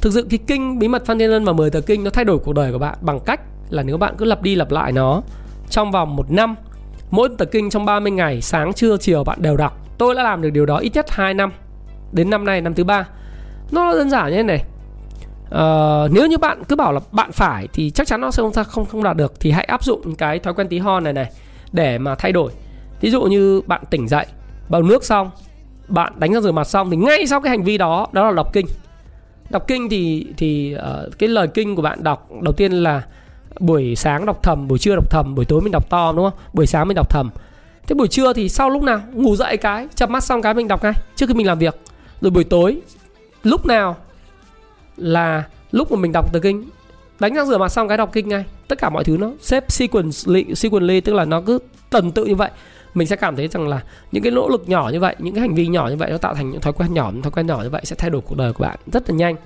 Thực 0.00 0.12
sự 0.12 0.26
cái 0.30 0.38
kinh, 0.46 0.78
bí 0.78 0.88
mật 0.88 1.06
Phan 1.06 1.18
Thiên 1.18 1.30
Ân 1.30 1.44
và 1.44 1.52
10 1.52 1.70
tờ 1.70 1.80
kinh 1.80 2.04
nó 2.04 2.10
thay 2.10 2.24
đổi 2.24 2.38
cuộc 2.38 2.52
đời 2.52 2.72
của 2.72 2.78
bạn 2.78 2.98
bằng 3.00 3.20
cách 3.20 3.40
là 3.70 3.82
nếu 3.82 3.98
bạn 3.98 4.14
cứ 4.18 4.24
lặp 4.24 4.42
đi 4.42 4.54
lặp 4.54 4.70
lại 4.70 4.92
nó 4.92 5.22
trong 5.72 5.90
vòng 5.90 6.16
một 6.16 6.30
năm. 6.30 6.54
Mỗi 7.10 7.28
tờ 7.38 7.44
kinh 7.44 7.70
trong 7.70 7.84
30 7.84 8.12
ngày 8.12 8.40
sáng 8.40 8.72
trưa 8.72 8.96
chiều 8.96 9.24
bạn 9.24 9.42
đều 9.42 9.56
đọc. 9.56 9.78
Tôi 9.98 10.14
đã 10.14 10.22
làm 10.22 10.42
được 10.42 10.50
điều 10.50 10.66
đó 10.66 10.76
ít 10.76 10.90
nhất 10.94 11.10
2 11.10 11.34
năm. 11.34 11.52
Đến 12.12 12.30
năm 12.30 12.44
nay 12.44 12.60
năm 12.60 12.74
thứ 12.74 12.84
ba. 12.84 13.08
Nó 13.72 13.92
đơn 13.92 14.10
giản 14.10 14.30
như 14.30 14.36
thế 14.36 14.42
này. 14.42 14.64
Uh, 15.48 16.12
nếu 16.12 16.26
như 16.26 16.38
bạn 16.38 16.64
cứ 16.64 16.76
bảo 16.76 16.92
là 16.92 17.00
bạn 17.12 17.32
phải 17.32 17.68
thì 17.72 17.90
chắc 17.90 18.06
chắn 18.06 18.20
nó 18.20 18.30
sẽ 18.30 18.42
không 18.42 18.52
không 18.64 18.86
không 18.86 19.02
đạt 19.02 19.16
được. 19.16 19.40
Thì 19.40 19.50
hãy 19.50 19.64
áp 19.64 19.84
dụng 19.84 20.14
cái 20.14 20.38
thói 20.38 20.54
quen 20.54 20.68
tí 20.68 20.78
hon 20.78 21.04
này 21.04 21.12
này 21.12 21.30
để 21.72 21.98
mà 21.98 22.14
thay 22.14 22.32
đổi. 22.32 22.52
Ví 23.00 23.10
dụ 23.10 23.22
như 23.22 23.60
bạn 23.66 23.82
tỉnh 23.90 24.08
dậy 24.08 24.26
bao 24.68 24.82
nước 24.82 25.04
xong 25.04 25.30
bạn 25.88 26.12
đánh 26.16 26.32
răng 26.32 26.42
rửa 26.42 26.52
mặt 26.52 26.64
xong 26.64 26.90
thì 26.90 26.96
ngay 26.96 27.26
sau 27.26 27.40
cái 27.40 27.50
hành 27.50 27.62
vi 27.62 27.78
đó 27.78 28.06
đó 28.12 28.26
là 28.30 28.32
đọc 28.36 28.52
kinh. 28.52 28.66
Đọc 29.50 29.64
kinh 29.66 29.88
thì 29.88 30.26
thì 30.36 30.76
uh, 30.76 31.18
cái 31.18 31.28
lời 31.28 31.48
kinh 31.48 31.76
của 31.76 31.82
bạn 31.82 32.02
đọc 32.02 32.28
đầu 32.42 32.52
tiên 32.52 32.72
là 32.72 33.02
buổi 33.60 33.96
sáng 33.96 34.26
đọc 34.26 34.42
thầm, 34.42 34.68
buổi 34.68 34.78
trưa 34.78 34.94
đọc 34.94 35.10
thầm, 35.10 35.34
buổi 35.34 35.44
tối 35.44 35.60
mình 35.60 35.72
đọc 35.72 35.90
to, 35.90 36.12
đúng 36.16 36.30
không? 36.30 36.38
Buổi 36.52 36.66
sáng 36.66 36.88
mình 36.88 36.94
đọc 36.94 37.10
thầm. 37.10 37.30
Thế 37.86 37.94
buổi 37.94 38.08
trưa 38.08 38.32
thì 38.32 38.48
sau 38.48 38.70
lúc 38.70 38.82
nào? 38.82 39.00
Ngủ 39.12 39.36
dậy 39.36 39.56
cái 39.56 39.88
chập 39.94 40.10
mắt 40.10 40.24
xong 40.24 40.42
cái 40.42 40.54
mình 40.54 40.68
đọc 40.68 40.82
ngay, 40.82 40.92
trước 41.16 41.26
khi 41.26 41.34
mình 41.34 41.46
làm 41.46 41.58
việc. 41.58 41.80
Rồi 42.20 42.30
buổi 42.30 42.44
tối, 42.44 42.80
lúc 43.42 43.66
nào 43.66 43.96
là 44.96 45.44
lúc 45.70 45.92
mà 45.92 45.98
mình 45.98 46.12
đọc 46.12 46.32
từ 46.32 46.40
kinh? 46.40 46.68
Đánh 47.20 47.34
răng 47.34 47.46
rửa 47.46 47.58
mặt 47.58 47.68
xong 47.68 47.88
cái 47.88 47.98
đọc 47.98 48.10
kinh 48.12 48.28
ngay. 48.28 48.44
Tất 48.68 48.78
cả 48.78 48.90
mọi 48.90 49.04
thứ 49.04 49.16
nó 49.16 49.30
xếp 49.40 49.64
sequence 49.68 50.18
sequence 50.54 51.00
tức 51.00 51.12
là 51.12 51.24
nó 51.24 51.40
cứ 51.40 51.58
tuần 51.90 52.12
tự 52.12 52.24
như 52.24 52.34
vậy. 52.34 52.50
Mình 52.94 53.06
sẽ 53.06 53.16
cảm 53.16 53.36
thấy 53.36 53.48
rằng 53.48 53.68
là 53.68 53.82
những 54.12 54.22
cái 54.22 54.32
nỗ 54.32 54.48
lực 54.48 54.68
nhỏ 54.68 54.90
như 54.92 55.00
vậy, 55.00 55.16
những 55.18 55.34
cái 55.34 55.40
hành 55.40 55.54
vi 55.54 55.66
nhỏ 55.66 55.88
như 55.88 55.96
vậy 55.96 56.10
nó 56.10 56.18
tạo 56.18 56.34
thành 56.34 56.50
những 56.50 56.60
thói 56.60 56.72
quen 56.72 56.94
nhỏ, 56.94 57.10
những 57.12 57.22
thói 57.22 57.30
quen 57.30 57.46
nhỏ 57.46 57.60
như 57.62 57.70
vậy 57.70 57.82
sẽ 57.84 57.96
thay 57.96 58.10
đổi 58.10 58.20
cuộc 58.20 58.36
đời 58.36 58.52
của 58.52 58.62
bạn 58.64 58.78
rất 58.92 59.10
là 59.10 59.16
nhanh 59.16 59.36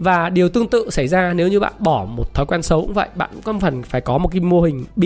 và 0.00 0.30
điều 0.30 0.48
tương 0.48 0.68
tự 0.68 0.90
xảy 0.90 1.08
ra 1.08 1.32
nếu 1.32 1.48
như 1.48 1.60
bạn 1.60 1.72
bỏ 1.78 2.04
một 2.04 2.34
thói 2.34 2.46
quen 2.46 2.62
xấu 2.62 2.80
cũng 2.80 2.92
vậy. 2.92 3.08
Bạn 3.14 3.30
cũng 3.32 3.42
cần 3.42 3.60
phần 3.60 3.82
phải 3.82 4.00
có 4.00 4.18
một 4.18 4.28
cái 4.28 4.40
mô 4.40 4.62
hình 4.62 4.84
B 4.96 5.04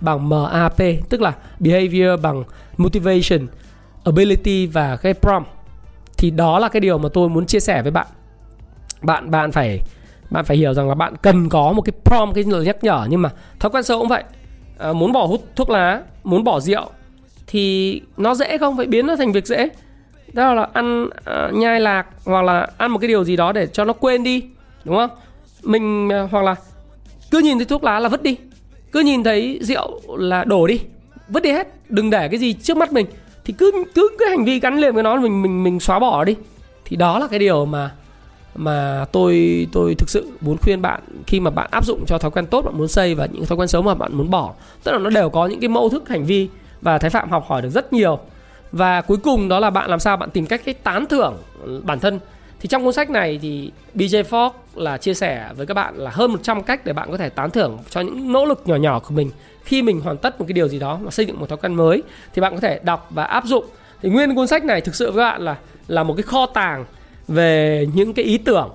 bằng 0.00 0.28
MAP 0.28 0.76
tức 1.08 1.20
là 1.20 1.32
behavior 1.58 2.20
bằng 2.22 2.44
motivation 2.76 3.46
ability 4.04 4.66
và 4.66 4.96
cái 4.96 5.14
prompt. 5.14 5.46
Thì 6.18 6.30
đó 6.30 6.58
là 6.58 6.68
cái 6.68 6.80
điều 6.80 6.98
mà 6.98 7.08
tôi 7.12 7.28
muốn 7.28 7.46
chia 7.46 7.60
sẻ 7.60 7.82
với 7.82 7.90
bạn. 7.90 8.06
Bạn 9.02 9.30
bạn 9.30 9.52
phải 9.52 9.80
bạn 10.30 10.44
phải 10.44 10.56
hiểu 10.56 10.74
rằng 10.74 10.88
là 10.88 10.94
bạn 10.94 11.14
cần 11.22 11.48
có 11.48 11.72
một 11.72 11.82
cái 11.82 11.92
prompt 12.04 12.34
cái 12.34 12.44
lời 12.48 12.64
nhắc 12.64 12.84
nhở. 12.84 13.06
Nhưng 13.10 13.22
mà 13.22 13.30
thói 13.60 13.70
quen 13.70 13.82
xấu 13.82 13.98
cũng 13.98 14.08
vậy. 14.08 14.24
À, 14.78 14.92
muốn 14.92 15.12
bỏ 15.12 15.26
hút 15.26 15.44
thuốc 15.56 15.70
lá 15.70 16.02
muốn 16.24 16.44
bỏ 16.44 16.60
rượu 16.60 16.90
thì 17.46 18.00
nó 18.16 18.34
dễ 18.34 18.58
không? 18.58 18.76
Phải 18.76 18.86
biến 18.86 19.06
nó 19.06 19.16
thành 19.16 19.32
việc 19.32 19.46
dễ 19.46 19.68
đó 20.32 20.54
là 20.54 20.68
ăn 20.72 21.04
uh, 21.04 21.54
nhai 21.54 21.80
lạc 21.80 22.06
hoặc 22.24 22.42
là 22.42 22.68
ăn 22.78 22.90
một 22.90 22.98
cái 22.98 23.08
điều 23.08 23.24
gì 23.24 23.36
đó 23.36 23.52
để 23.52 23.66
cho 23.66 23.84
nó 23.84 23.92
quên 23.92 24.24
đi 24.24 24.44
đúng 24.84 24.96
không? 24.96 25.10
Mình 25.62 26.08
uh, 26.08 26.30
hoặc 26.30 26.44
là 26.44 26.54
cứ 27.30 27.38
nhìn 27.38 27.58
thấy 27.58 27.64
thuốc 27.64 27.84
lá 27.84 28.00
là 28.00 28.08
vứt 28.08 28.22
đi. 28.22 28.36
Cứ 28.92 29.00
nhìn 29.00 29.24
thấy 29.24 29.58
rượu 29.62 30.00
là 30.18 30.44
đổ 30.44 30.66
đi. 30.66 30.80
Vứt 31.28 31.42
đi 31.42 31.52
hết 31.52 31.68
đừng 31.88 32.10
để 32.10 32.28
cái 32.28 32.38
gì 32.38 32.52
trước 32.52 32.76
mắt 32.76 32.92
mình. 32.92 33.06
Thì 33.44 33.52
cứ 33.58 33.84
cứ 33.94 34.08
cái 34.18 34.28
hành 34.28 34.44
vi 34.44 34.60
gắn 34.60 34.78
liền 34.78 34.94
với 34.94 35.02
nó 35.02 35.16
mình 35.16 35.42
mình 35.42 35.64
mình 35.64 35.80
xóa 35.80 35.98
bỏ 35.98 36.24
đi. 36.24 36.36
Thì 36.84 36.96
đó 36.96 37.18
là 37.18 37.26
cái 37.26 37.38
điều 37.38 37.64
mà 37.64 37.90
mà 38.54 39.04
tôi 39.12 39.66
tôi 39.72 39.94
thực 39.94 40.10
sự 40.10 40.30
muốn 40.40 40.56
khuyên 40.62 40.82
bạn 40.82 41.00
khi 41.26 41.40
mà 41.40 41.50
bạn 41.50 41.68
áp 41.70 41.84
dụng 41.84 42.06
cho 42.06 42.18
thói 42.18 42.30
quen 42.30 42.46
tốt 42.46 42.62
bạn 42.62 42.78
muốn 42.78 42.88
xây 42.88 43.14
và 43.14 43.26
những 43.26 43.46
thói 43.46 43.58
quen 43.58 43.68
xấu 43.68 43.82
mà 43.82 43.94
bạn 43.94 44.14
muốn 44.14 44.30
bỏ. 44.30 44.52
Tức 44.84 44.92
là 44.92 44.98
nó 44.98 45.10
đều 45.10 45.30
có 45.30 45.46
những 45.46 45.60
cái 45.60 45.68
mẫu 45.68 45.88
thức 45.88 46.08
hành 46.08 46.24
vi 46.24 46.48
và 46.80 46.98
thái 46.98 47.10
phạm 47.10 47.30
học 47.30 47.44
hỏi 47.48 47.62
được 47.62 47.70
rất 47.70 47.92
nhiều 47.92 48.18
và 48.72 49.00
cuối 49.00 49.16
cùng 49.16 49.48
đó 49.48 49.60
là 49.60 49.70
bạn 49.70 49.90
làm 49.90 50.00
sao 50.00 50.16
bạn 50.16 50.30
tìm 50.30 50.46
cách 50.46 50.60
cái 50.64 50.74
tán 50.74 51.06
thưởng 51.06 51.36
bản 51.82 52.00
thân. 52.00 52.20
Thì 52.60 52.68
trong 52.68 52.84
cuốn 52.84 52.92
sách 52.92 53.10
này 53.10 53.38
thì 53.42 53.72
BJ 53.94 54.22
Fogg 54.22 54.50
là 54.74 54.98
chia 54.98 55.14
sẻ 55.14 55.50
với 55.56 55.66
các 55.66 55.74
bạn 55.74 55.96
là 55.96 56.10
hơn 56.10 56.32
100 56.32 56.62
cách 56.62 56.84
để 56.84 56.92
bạn 56.92 57.10
có 57.10 57.16
thể 57.16 57.28
tán 57.28 57.50
thưởng 57.50 57.78
cho 57.90 58.00
những 58.00 58.32
nỗ 58.32 58.44
lực 58.44 58.62
nhỏ 58.64 58.76
nhỏ 58.76 58.98
của 58.98 59.14
mình. 59.14 59.30
Khi 59.64 59.82
mình 59.82 60.00
hoàn 60.00 60.16
tất 60.16 60.40
một 60.40 60.44
cái 60.48 60.52
điều 60.52 60.68
gì 60.68 60.78
đó 60.78 60.98
và 61.02 61.10
xây 61.10 61.26
dựng 61.26 61.40
một 61.40 61.48
thói 61.48 61.58
quen 61.62 61.74
mới 61.74 62.02
thì 62.34 62.42
bạn 62.42 62.54
có 62.54 62.60
thể 62.60 62.80
đọc 62.82 63.06
và 63.10 63.24
áp 63.24 63.44
dụng. 63.44 63.64
Thì 64.02 64.08
nguyên 64.08 64.34
cuốn 64.34 64.46
sách 64.46 64.64
này 64.64 64.80
thực 64.80 64.94
sự 64.94 65.10
với 65.10 65.24
bạn 65.24 65.42
là 65.42 65.56
là 65.88 66.02
một 66.02 66.14
cái 66.16 66.22
kho 66.22 66.46
tàng 66.46 66.84
về 67.28 67.86
những 67.94 68.14
cái 68.14 68.24
ý 68.24 68.38
tưởng. 68.38 68.70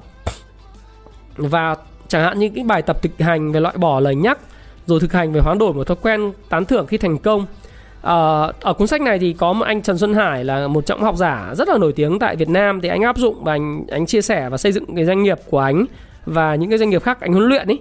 Và 1.38 1.75
chẳng 2.08 2.23
hạn 2.23 2.39
như 2.39 2.49
cái 2.56 2.63
bài 2.63 2.82
tập 2.82 3.01
thực 3.01 3.12
hành 3.19 3.51
về 3.51 3.60
loại 3.60 3.77
bỏ 3.77 3.99
lời 3.99 4.15
nhắc, 4.15 4.39
rồi 4.86 4.99
thực 4.99 5.13
hành 5.13 5.32
về 5.34 5.39
hoán 5.43 5.58
đổi 5.58 5.73
một 5.73 5.88
thói 5.88 5.97
quen 6.01 6.32
tán 6.49 6.65
thưởng 6.65 6.88
khi 6.88 6.97
thành 6.97 7.17
công 7.17 7.45
à, 8.02 8.48
ở 8.62 8.74
cuốn 8.74 8.88
sách 8.88 9.02
này 9.02 9.20
thì 9.20 9.34
có 9.34 9.54
một 9.54 9.66
anh 9.66 9.82
Trần 9.82 9.98
Xuân 9.98 10.14
Hải 10.14 10.44
là 10.44 10.68
một 10.68 10.86
trọng 10.86 11.04
học 11.04 11.16
giả 11.18 11.54
rất 11.56 11.68
là 11.70 11.78
nổi 11.78 11.94
tiếng 11.94 12.20
tại 12.20 12.36
Việt 12.36 12.50
Nam. 12.50 12.82
Thì 12.82 12.90
anh 12.90 13.02
áp 13.02 13.18
dụng 13.18 13.44
và 13.44 13.54
anh 13.54 13.86
anh 13.92 14.06
chia 14.06 14.22
sẻ 14.22 14.50
và 14.50 14.58
xây 14.58 14.72
dựng 14.72 14.96
cái 14.96 15.06
doanh 15.06 15.24
nghiệp 15.24 15.38
của 15.50 15.60
anh 15.60 15.86
và 16.26 16.56
những 16.56 16.70
cái 16.70 16.80
doanh 16.80 16.90
nghiệp 16.90 17.04
khác 17.04 17.22
anh 17.22 17.34
huấn 17.34 17.46
luyện 17.46 17.68
ấy 17.68 17.80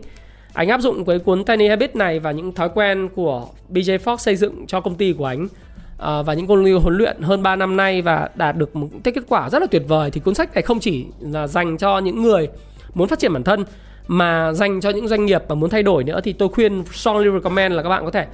anh 0.53 0.69
áp 0.69 0.81
dụng 0.81 1.05
cái 1.05 1.19
cuốn 1.19 1.45
Tiny 1.45 1.69
Habits 1.69 1.97
này 1.97 2.19
và 2.19 2.31
những 2.31 2.55
thói 2.55 2.69
quen 2.75 3.09
của 3.15 3.47
BJ 3.71 3.99
Fox 3.99 4.17
xây 4.17 4.37
dựng 4.37 4.67
cho 4.67 4.81
công 4.81 4.95
ty 4.95 5.13
của 5.13 5.25
anh. 5.25 5.45
Uh, 5.45 6.27
và 6.27 6.35
những 6.35 6.47
con 6.47 6.65
lưu 6.65 6.81
huấn 6.81 6.97
luyện 6.97 7.23
hơn 7.23 7.43
3 7.43 7.57
năm 7.57 7.77
nay 7.77 8.03
và 8.03 8.29
đạt 8.35 8.57
được 8.57 8.77
một 8.77 8.89
cái 9.05 9.15
kết 9.15 9.25
quả 9.29 9.51
rất 9.51 9.59
là 9.59 9.67
tuyệt 9.71 9.83
vời. 9.89 10.11
Thì 10.11 10.21
cuốn 10.21 10.35
sách 10.35 10.55
này 10.55 10.63
không 10.63 10.81
chỉ 10.81 11.07
là 11.21 11.47
dành 11.47 11.79
cho 11.79 11.99
những 11.99 12.23
người 12.23 12.49
muốn 12.95 13.09
phát 13.09 13.19
triển 13.19 13.33
bản 13.33 13.43
thân 13.43 13.65
mà 14.07 14.53
dành 14.53 14.81
cho 14.81 14.91
những 14.91 15.09
doanh 15.09 15.27
nghiệp 15.27 15.43
mà 15.49 15.55
muốn 15.55 15.71
thay 15.71 15.83
đổi 15.83 16.05
nữa. 16.05 16.21
Thì 16.25 16.33
tôi 16.33 16.49
khuyên 16.49 16.85
strongly 16.93 17.31
recommend 17.31 17.75
là 17.75 17.83
các 17.83 17.89
bạn 17.89 18.05
có 18.05 18.11
thể 18.11 18.27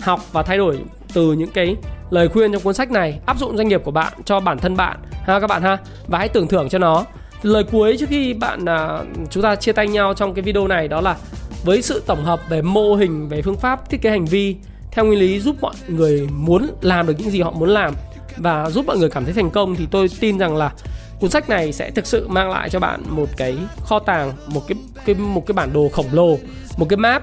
học 0.00 0.20
và 0.32 0.42
thay 0.42 0.58
đổi 0.58 0.78
từ 1.14 1.32
những 1.32 1.50
cái 1.50 1.76
lời 2.10 2.28
khuyên 2.28 2.52
trong 2.52 2.62
cuốn 2.62 2.74
sách 2.74 2.90
này 2.90 3.20
áp 3.26 3.38
dụng 3.38 3.56
doanh 3.56 3.68
nghiệp 3.68 3.80
của 3.84 3.90
bạn 3.90 4.12
cho 4.24 4.40
bản 4.40 4.58
thân 4.58 4.76
bạn 4.76 4.98
ha 5.24 5.40
các 5.40 5.46
bạn 5.46 5.62
ha. 5.62 5.78
Và 6.06 6.18
hãy 6.18 6.28
tưởng 6.28 6.48
thưởng 6.48 6.68
cho 6.68 6.78
nó. 6.78 7.04
Lời 7.42 7.64
cuối 7.64 7.96
trước 7.98 8.08
khi 8.08 8.34
bạn 8.34 8.64
à, 8.64 8.98
chúng 9.30 9.42
ta 9.42 9.56
chia 9.56 9.72
tay 9.72 9.88
nhau 9.88 10.14
trong 10.14 10.34
cái 10.34 10.42
video 10.42 10.68
này 10.68 10.88
đó 10.88 11.00
là 11.00 11.16
với 11.64 11.82
sự 11.82 12.02
tổng 12.06 12.24
hợp 12.24 12.40
về 12.48 12.62
mô 12.62 12.94
hình 12.94 13.28
về 13.28 13.42
phương 13.42 13.56
pháp 13.56 13.90
thiết 13.90 14.02
kế 14.02 14.10
hành 14.10 14.24
vi 14.24 14.56
theo 14.90 15.04
nguyên 15.04 15.18
lý 15.18 15.40
giúp 15.40 15.56
mọi 15.60 15.74
người 15.88 16.28
muốn 16.32 16.70
làm 16.80 17.06
được 17.06 17.14
những 17.18 17.30
gì 17.30 17.40
họ 17.40 17.50
muốn 17.50 17.68
làm 17.68 17.94
và 18.36 18.70
giúp 18.70 18.86
mọi 18.86 18.98
người 18.98 19.10
cảm 19.10 19.24
thấy 19.24 19.34
thành 19.34 19.50
công 19.50 19.74
thì 19.74 19.86
tôi 19.90 20.08
tin 20.20 20.38
rằng 20.38 20.56
là 20.56 20.72
cuốn 21.20 21.30
sách 21.30 21.48
này 21.48 21.72
sẽ 21.72 21.90
thực 21.90 22.06
sự 22.06 22.28
mang 22.28 22.50
lại 22.50 22.70
cho 22.70 22.80
bạn 22.80 23.02
một 23.08 23.28
cái 23.36 23.56
kho 23.84 23.98
tàng 23.98 24.32
một 24.46 24.62
cái 24.68 24.76
cái 25.04 25.14
một 25.14 25.46
cái 25.46 25.52
bản 25.52 25.72
đồ 25.72 25.88
khổng 25.92 26.06
lồ 26.12 26.38
một 26.76 26.86
cái 26.88 26.96
map 26.96 27.22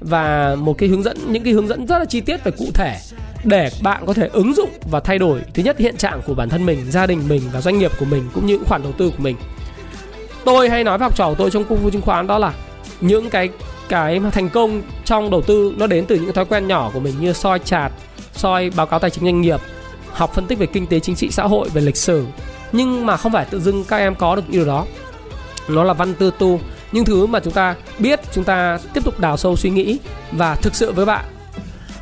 và 0.00 0.56
một 0.58 0.78
cái 0.78 0.88
hướng 0.88 1.02
dẫn 1.02 1.16
những 1.28 1.42
cái 1.42 1.52
hướng 1.52 1.68
dẫn 1.68 1.86
rất 1.86 1.98
là 1.98 2.04
chi 2.04 2.20
tiết 2.20 2.44
và 2.44 2.50
cụ 2.50 2.66
thể 2.74 2.96
để 3.44 3.70
bạn 3.82 4.06
có 4.06 4.12
thể 4.12 4.28
ứng 4.32 4.54
dụng 4.54 4.70
và 4.90 5.00
thay 5.00 5.18
đổi. 5.18 5.40
Thứ 5.54 5.62
nhất, 5.62 5.78
hiện 5.78 5.96
trạng 5.96 6.20
của 6.26 6.34
bản 6.34 6.48
thân 6.48 6.66
mình, 6.66 6.90
gia 6.90 7.06
đình 7.06 7.22
mình 7.28 7.42
và 7.52 7.60
doanh 7.60 7.78
nghiệp 7.78 7.92
của 7.98 8.04
mình 8.04 8.28
cũng 8.34 8.46
như 8.46 8.54
những 8.54 8.64
khoản 8.64 8.82
đầu 8.82 8.92
tư 8.92 9.10
của 9.10 9.22
mình. 9.22 9.36
Tôi 10.44 10.68
hay 10.68 10.84
nói 10.84 10.98
với 10.98 11.04
học 11.04 11.16
trò 11.16 11.28
của 11.28 11.34
tôi 11.34 11.50
trong 11.50 11.64
cung 11.64 11.78
phu 11.82 11.90
chứng 11.90 12.02
khoán 12.02 12.26
đó 12.26 12.38
là 12.38 12.52
những 13.00 13.30
cái 13.30 13.48
cái 13.88 14.20
mà 14.20 14.30
thành 14.30 14.48
công 14.48 14.82
trong 15.04 15.30
đầu 15.30 15.42
tư 15.42 15.74
nó 15.76 15.86
đến 15.86 16.06
từ 16.06 16.16
những 16.16 16.32
thói 16.32 16.44
quen 16.44 16.66
nhỏ 16.66 16.90
của 16.94 17.00
mình 17.00 17.14
như 17.20 17.32
soi 17.32 17.58
chart, 17.58 17.92
soi 18.32 18.70
báo 18.70 18.86
cáo 18.86 18.98
tài 18.98 19.10
chính 19.10 19.24
doanh 19.24 19.40
nghiệp, 19.40 19.60
học 20.12 20.34
phân 20.34 20.46
tích 20.46 20.58
về 20.58 20.66
kinh 20.66 20.86
tế, 20.86 21.00
chính 21.00 21.14
trị, 21.14 21.30
xã 21.30 21.42
hội, 21.42 21.68
về 21.68 21.80
lịch 21.80 21.96
sử. 21.96 22.26
Nhưng 22.72 23.06
mà 23.06 23.16
không 23.16 23.32
phải 23.32 23.44
tự 23.44 23.60
dưng 23.60 23.84
các 23.84 23.96
em 23.96 24.14
có 24.14 24.36
được 24.36 24.48
điều 24.48 24.64
đó. 24.64 24.86
Nó 25.68 25.84
là 25.84 25.92
văn 25.92 26.14
tư 26.14 26.30
tu, 26.38 26.60
những 26.92 27.04
thứ 27.04 27.26
mà 27.26 27.40
chúng 27.40 27.52
ta 27.52 27.74
biết, 27.98 28.20
chúng 28.32 28.44
ta 28.44 28.78
tiếp 28.94 29.04
tục 29.04 29.20
đào 29.20 29.36
sâu 29.36 29.56
suy 29.56 29.70
nghĩ 29.70 29.98
và 30.32 30.54
thực 30.54 30.74
sự 30.74 30.92
với 30.92 31.06
bạn 31.06 31.24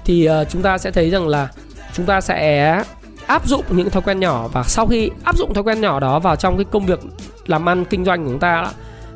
thì 0.07 0.29
uh, 0.29 0.49
chúng 0.51 0.62
ta 0.62 0.79
sẽ 0.79 0.90
thấy 0.90 1.11
rằng 1.11 1.29
là 1.29 1.49
chúng 1.95 2.07
ta 2.07 2.21
sẽ 2.21 2.83
áp 3.27 3.47
dụng 3.47 3.64
những 3.71 3.90
thói 3.90 4.03
quen 4.03 4.21
nhỏ 4.21 4.49
và 4.53 4.62
sau 4.62 4.87
khi 4.87 5.11
áp 5.25 5.37
dụng 5.37 5.55
thói 5.55 5.64
quen 5.64 5.81
nhỏ 5.81 6.01
đó 6.01 6.19
vào 6.19 6.37
trong 6.37 6.57
cái 6.57 6.64
công 6.71 6.87
việc 6.87 7.01
làm 7.47 7.69
ăn 7.69 7.85
kinh 7.85 8.05
doanh 8.05 8.25
của 8.25 8.31
chúng 8.31 8.40
ta 8.40 8.62
đó, 8.62 8.71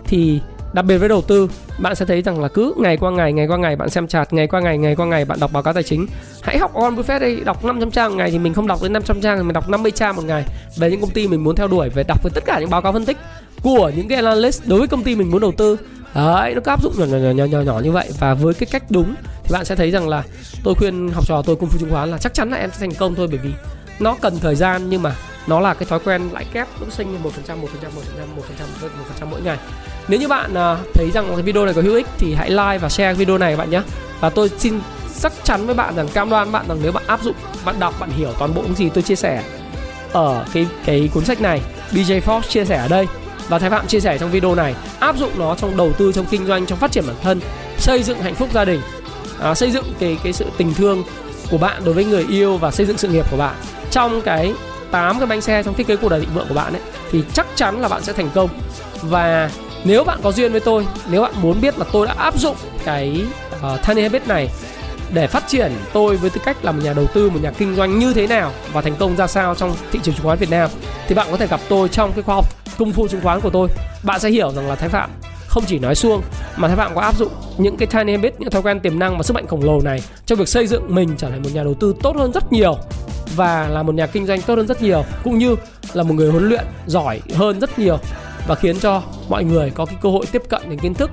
thì 0.05 0.40
đặc 0.72 0.85
biệt 0.85 0.98
với 0.98 1.09
đầu 1.09 1.22
tư 1.22 1.48
bạn 1.79 1.94
sẽ 1.94 2.07
thấy 2.07 2.22
rằng 2.22 2.40
là 2.42 2.48
cứ 2.48 2.74
ngày 2.76 2.96
qua 2.96 3.11
ngày 3.11 3.33
ngày 3.33 3.46
qua 3.46 3.57
ngày 3.57 3.76
bạn 3.76 3.90
xem 3.90 4.07
chart 4.07 4.33
ngày 4.33 4.46
qua 4.46 4.61
ngày 4.61 4.79
ngày 4.79 4.96
qua 4.96 5.07
ngày 5.07 5.24
bạn 5.24 5.40
đọc 5.40 5.53
báo 5.53 5.62
cáo 5.62 5.74
tài 5.74 5.83
chính. 5.83 6.07
Hãy 6.42 6.59
học 6.59 6.74
Warren 6.74 6.96
Buffett 6.96 7.20
đi 7.20 7.40
đọc 7.44 7.64
500 7.64 7.90
trang 7.90 8.11
một 8.11 8.16
ngày 8.16 8.31
thì 8.31 8.38
mình 8.38 8.55
không 8.55 8.66
đọc 8.66 8.83
đến 8.83 8.92
500 8.92 9.20
trang 9.20 9.38
thì 9.38 9.42
mình 9.42 9.53
đọc 9.53 9.68
50 9.68 9.90
trang 9.90 10.16
một 10.16 10.22
ngày. 10.24 10.44
Về 10.76 10.90
những 10.90 11.00
công 11.00 11.11
ty 11.11 11.29
mình 11.29 11.44
muốn 11.44 11.57
theo 11.57 11.68
đuổi 11.68 11.88
về 11.88 12.03
đọc 12.09 12.22
với 12.22 12.33
tất 12.35 12.44
cả 12.46 12.61
những 12.61 12.70
báo 12.70 12.83
cáo 12.83 12.92
phân 12.92 13.05
tích 13.05 13.16
của 13.62 13.92
những 13.96 14.09
cái 14.09 14.16
analyst 14.16 14.62
đối 14.66 14.79
với 14.79 14.88
công 14.88 15.03
ty 15.03 15.14
mình 15.14 15.31
muốn 15.31 15.40
đầu 15.40 15.53
tư 15.57 15.76
đấy, 16.14 16.55
nó 16.55 16.61
có 16.61 16.73
áp 16.73 16.83
dụng 16.83 16.92
nhỏ 16.99 17.05
nhỏ 17.05 17.31
nhỏ 17.31 17.44
nhỏ 17.44 17.61
nhỏ 17.61 17.81
như 17.85 17.92
vậy. 17.92 18.11
Và 18.18 18.35
với 18.35 18.55
cái 18.55 18.66
cách 18.73 18.83
đúng, 18.90 19.14
thì 19.44 19.53
bạn 19.53 19.64
sẽ 19.64 19.77
thấy 19.77 19.90
rằng 19.90 20.09
là 20.09 20.23
tôi 20.64 20.75
khuyên 20.75 21.09
học 21.09 21.25
trò 21.27 21.42
tôi 21.42 21.57
cung 21.57 21.68
phu 21.68 21.79
chứng 21.79 21.90
khoán 21.90 22.11
là 22.11 22.18
chắc 22.18 22.35
chắn 22.35 22.51
là 22.51 22.57
em 22.57 22.70
sẽ 22.73 22.79
thành 22.81 22.94
công 22.94 23.14
thôi, 23.14 23.29
bởi 23.31 23.38
vì 23.38 23.51
nó 23.99 24.16
cần 24.20 24.38
thời 24.40 24.55
gian 24.55 24.90
nhưng 24.90 25.03
mà 25.03 25.14
nó 25.46 25.61
là 25.61 25.75
cái 25.75 25.87
thói 25.88 25.99
quen 25.99 26.29
lãi 26.33 26.44
kép 26.53 26.68
lúc 26.81 26.92
sinh 26.92 27.23
một 27.23 27.31
phần 27.33 27.44
trăm, 27.49 27.61
một 27.61 27.68
phần 27.73 27.83
trăm, 27.83 27.94
một 27.94 28.03
phần 28.05 28.14
trăm, 28.18 28.37
một 28.37 28.42
phần 28.46 28.57
trăm, 28.59 28.68
một 28.81 29.05
phần 29.09 29.16
trăm 29.20 29.31
mỗi 29.31 29.40
ngày. 29.40 29.57
Nếu 30.09 30.20
như 30.20 30.29
bạn 30.29 30.55
à, 30.55 30.77
thấy 30.94 31.11
rằng 31.11 31.27
cái 31.35 31.42
video 31.42 31.64
này 31.64 31.75
có 31.75 31.83
hữu 31.83 31.94
ích 31.94 32.07
thì 32.18 32.35
hãy 32.35 32.51
like 32.51 32.79
và 32.79 32.88
share 32.88 33.14
video 33.14 33.38
này 33.38 33.57
bạn 33.57 33.70
nhé. 33.70 33.83
Và 34.20 34.31
tôi 34.31 34.51
xin 34.59 34.81
chắc 35.20 35.33
chắn 35.44 35.66
với 35.66 35.75
bạn 35.75 35.96
rằng, 35.96 36.09
cam 36.09 36.31
đoan 36.31 36.53
bạn 36.53 36.68
rằng 36.68 36.79
nếu 36.83 36.92
bạn 36.92 37.05
áp 37.07 37.23
dụng, 37.23 37.35
bạn 37.64 37.79
đọc, 37.79 37.94
bạn 38.01 38.11
hiểu 38.11 38.33
toàn 38.38 38.55
bộ 38.55 38.62
những 38.62 38.75
gì 38.75 38.88
tôi 38.88 39.03
chia 39.03 39.16
sẻ 39.16 39.42
ở 40.12 40.44
cái 40.53 40.66
cái 40.85 41.11
cuốn 41.14 41.25
sách 41.25 41.40
này 41.40 41.61
BJ 41.92 42.20
Fox 42.20 42.40
chia 42.40 42.64
sẻ 42.64 42.77
ở 42.77 42.88
đây 42.88 43.07
và 43.51 43.59
Thái 43.59 43.71
Phạm 43.71 43.87
chia 43.87 44.01
sẻ 44.01 44.19
trong 44.19 44.31
video 44.31 44.55
này 44.55 44.75
áp 45.01 45.17
dụng 45.17 45.31
nó 45.39 45.55
trong 45.55 45.77
đầu 45.77 45.93
tư 45.93 46.13
trong 46.13 46.27
kinh 46.31 46.47
doanh 46.47 46.67
trong 46.67 46.79
phát 46.79 46.93
triển 46.93 47.05
bản 47.07 47.17
thân 47.23 47.41
xây 47.79 48.03
dựng 48.03 48.23
hạnh 48.23 48.35
phúc 48.35 48.49
gia 48.55 48.65
đình. 48.65 48.81
À, 49.41 49.55
xây 49.55 49.71
dựng 49.71 49.85
cái 49.99 50.19
cái 50.25 50.33
sự 50.33 50.47
tình 50.57 50.75
thương 50.75 51.05
của 51.51 51.59
bạn 51.59 51.83
đối 51.85 51.95
với 51.95 52.05
người 52.05 52.27
yêu 52.29 52.57
và 52.57 52.71
xây 52.71 52.87
dựng 52.87 52.99
sự 52.99 53.09
nghiệp 53.09 53.31
của 53.31 53.37
bạn. 53.37 53.55
Trong 53.91 54.23
cái 54.23 54.55
8 54.91 55.19
cái 55.19 55.27
bánh 55.27 55.41
xe 55.41 55.63
trong 55.63 55.75
thiết 55.75 55.87
kế 55.87 55.97
cuộc 55.97 56.09
đời 56.09 56.21
định 56.21 56.29
vượng 56.35 56.49
của 56.49 56.55
bạn 56.55 56.73
ấy 56.73 56.83
thì 57.11 57.23
chắc 57.33 57.47
chắn 57.55 57.81
là 57.81 57.89
bạn 57.89 58.03
sẽ 58.03 58.13
thành 58.13 58.31
công. 58.35 58.49
Và 59.03 59.51
nếu 59.85 60.05
bạn 60.05 60.19
có 60.23 60.33
duyên 60.33 60.53
với 60.53 60.61
tôi 60.61 60.87
nếu 61.11 61.23
bạn 61.23 61.33
muốn 61.43 61.61
biết 61.61 61.79
là 61.79 61.85
tôi 61.93 62.07
đã 62.07 62.15
áp 62.19 62.39
dụng 62.39 62.57
cái 62.85 63.25
uh, 63.57 63.87
Tiny 63.87 64.03
Habit 64.03 64.29
này 64.29 64.49
để 65.15 65.27
phát 65.27 65.49
triển 65.49 65.73
tôi 65.93 66.17
với 66.17 66.31
tư 66.31 66.41
cách 66.45 66.65
là 66.65 66.73
một 66.73 66.81
nhà 66.85 66.93
đầu 66.93 67.07
tư 67.15 67.31
một 67.31 67.39
nhà 67.43 67.51
kinh 67.51 67.77
doanh 67.77 67.99
như 67.99 68.15
thế 68.15 68.27
nào 68.27 68.53
và 68.73 68.81
thành 68.81 68.97
công 68.99 69.17
ra 69.17 69.27
sao 69.27 69.55
trong 69.55 69.77
thị 69.93 70.01
trường 70.03 70.15
chứng 70.15 70.25
khoán 70.25 70.39
Việt 70.39 70.51
Nam 70.51 70.71
thì 71.09 71.15
bạn 71.15 71.27
có 71.31 71.37
thể 71.37 71.47
gặp 71.47 71.61
tôi 71.69 71.89
trong 71.89 72.13
cái 72.13 72.23
khoa 72.23 72.35
học 72.35 72.60
công 72.81 72.93
phu 72.93 73.09
chứng 73.09 73.21
khoán 73.21 73.40
của 73.40 73.51
tôi, 73.51 73.69
bạn 74.05 74.21
sẽ 74.21 74.31
hiểu 74.31 74.53
rằng 74.53 74.69
là 74.69 74.75
Thái 74.75 74.88
Phạm 74.88 75.11
không 75.49 75.64
chỉ 75.66 75.79
nói 75.79 75.95
suông 75.95 76.23
mà 76.57 76.69
Thái 76.69 76.77
Phạm 76.77 76.95
có 76.95 77.01
áp 77.01 77.16
dụng 77.16 77.33
những 77.59 77.77
cái 77.77 77.87
tiny 77.87 78.12
habit, 78.12 78.40
những 78.40 78.51
thói 78.51 78.62
quen 78.62 78.81
tiềm 78.81 78.99
năng 78.99 79.16
và 79.16 79.23
sức 79.23 79.35
mạnh 79.35 79.47
khổng 79.47 79.64
lồ 79.64 79.81
này 79.81 80.03
trong 80.27 80.38
việc 80.38 80.49
xây 80.49 80.66
dựng 80.66 80.95
mình 80.95 81.14
trở 81.19 81.31
thành 81.31 81.43
một 81.43 81.49
nhà 81.55 81.62
đầu 81.62 81.75
tư 81.75 81.95
tốt 82.03 82.16
hơn 82.16 82.33
rất 82.33 82.53
nhiều 82.53 82.77
và 83.37 83.69
là 83.69 83.83
một 83.83 83.95
nhà 83.95 84.07
kinh 84.07 84.27
doanh 84.27 84.43
tốt 84.43 84.55
hơn 84.55 84.66
rất 84.66 84.83
nhiều, 84.83 85.05
cũng 85.25 85.38
như 85.38 85.57
là 85.93 86.03
một 86.03 86.14
người 86.14 86.31
huấn 86.31 86.49
luyện 86.49 86.64
giỏi 86.87 87.21
hơn 87.35 87.61
rất 87.61 87.79
nhiều 87.79 87.99
và 88.47 88.55
khiến 88.55 88.81
cho 88.81 89.03
mọi 89.29 89.45
người 89.45 89.71
có 89.71 89.87
cái 89.87 89.97
cơ 90.03 90.09
hội 90.09 90.27
tiếp 90.33 90.43
cận 90.49 90.62
đến 90.71 90.79
kiến 90.79 90.95
thức 90.95 91.11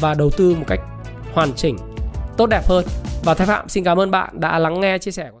và 0.00 0.14
đầu 0.14 0.30
tư 0.30 0.54
một 0.58 0.64
cách 0.66 0.80
hoàn 1.34 1.52
chỉnh, 1.52 1.76
tốt 2.36 2.46
đẹp 2.46 2.62
hơn. 2.68 2.84
Và 3.24 3.34
Thái 3.34 3.46
Phạm, 3.46 3.68
xin 3.68 3.84
cảm 3.84 4.00
ơn 4.00 4.10
bạn 4.10 4.40
đã 4.40 4.58
lắng 4.58 4.80
nghe 4.80 4.98
chia 4.98 5.10
sẻ 5.10 5.30
của 5.32 5.40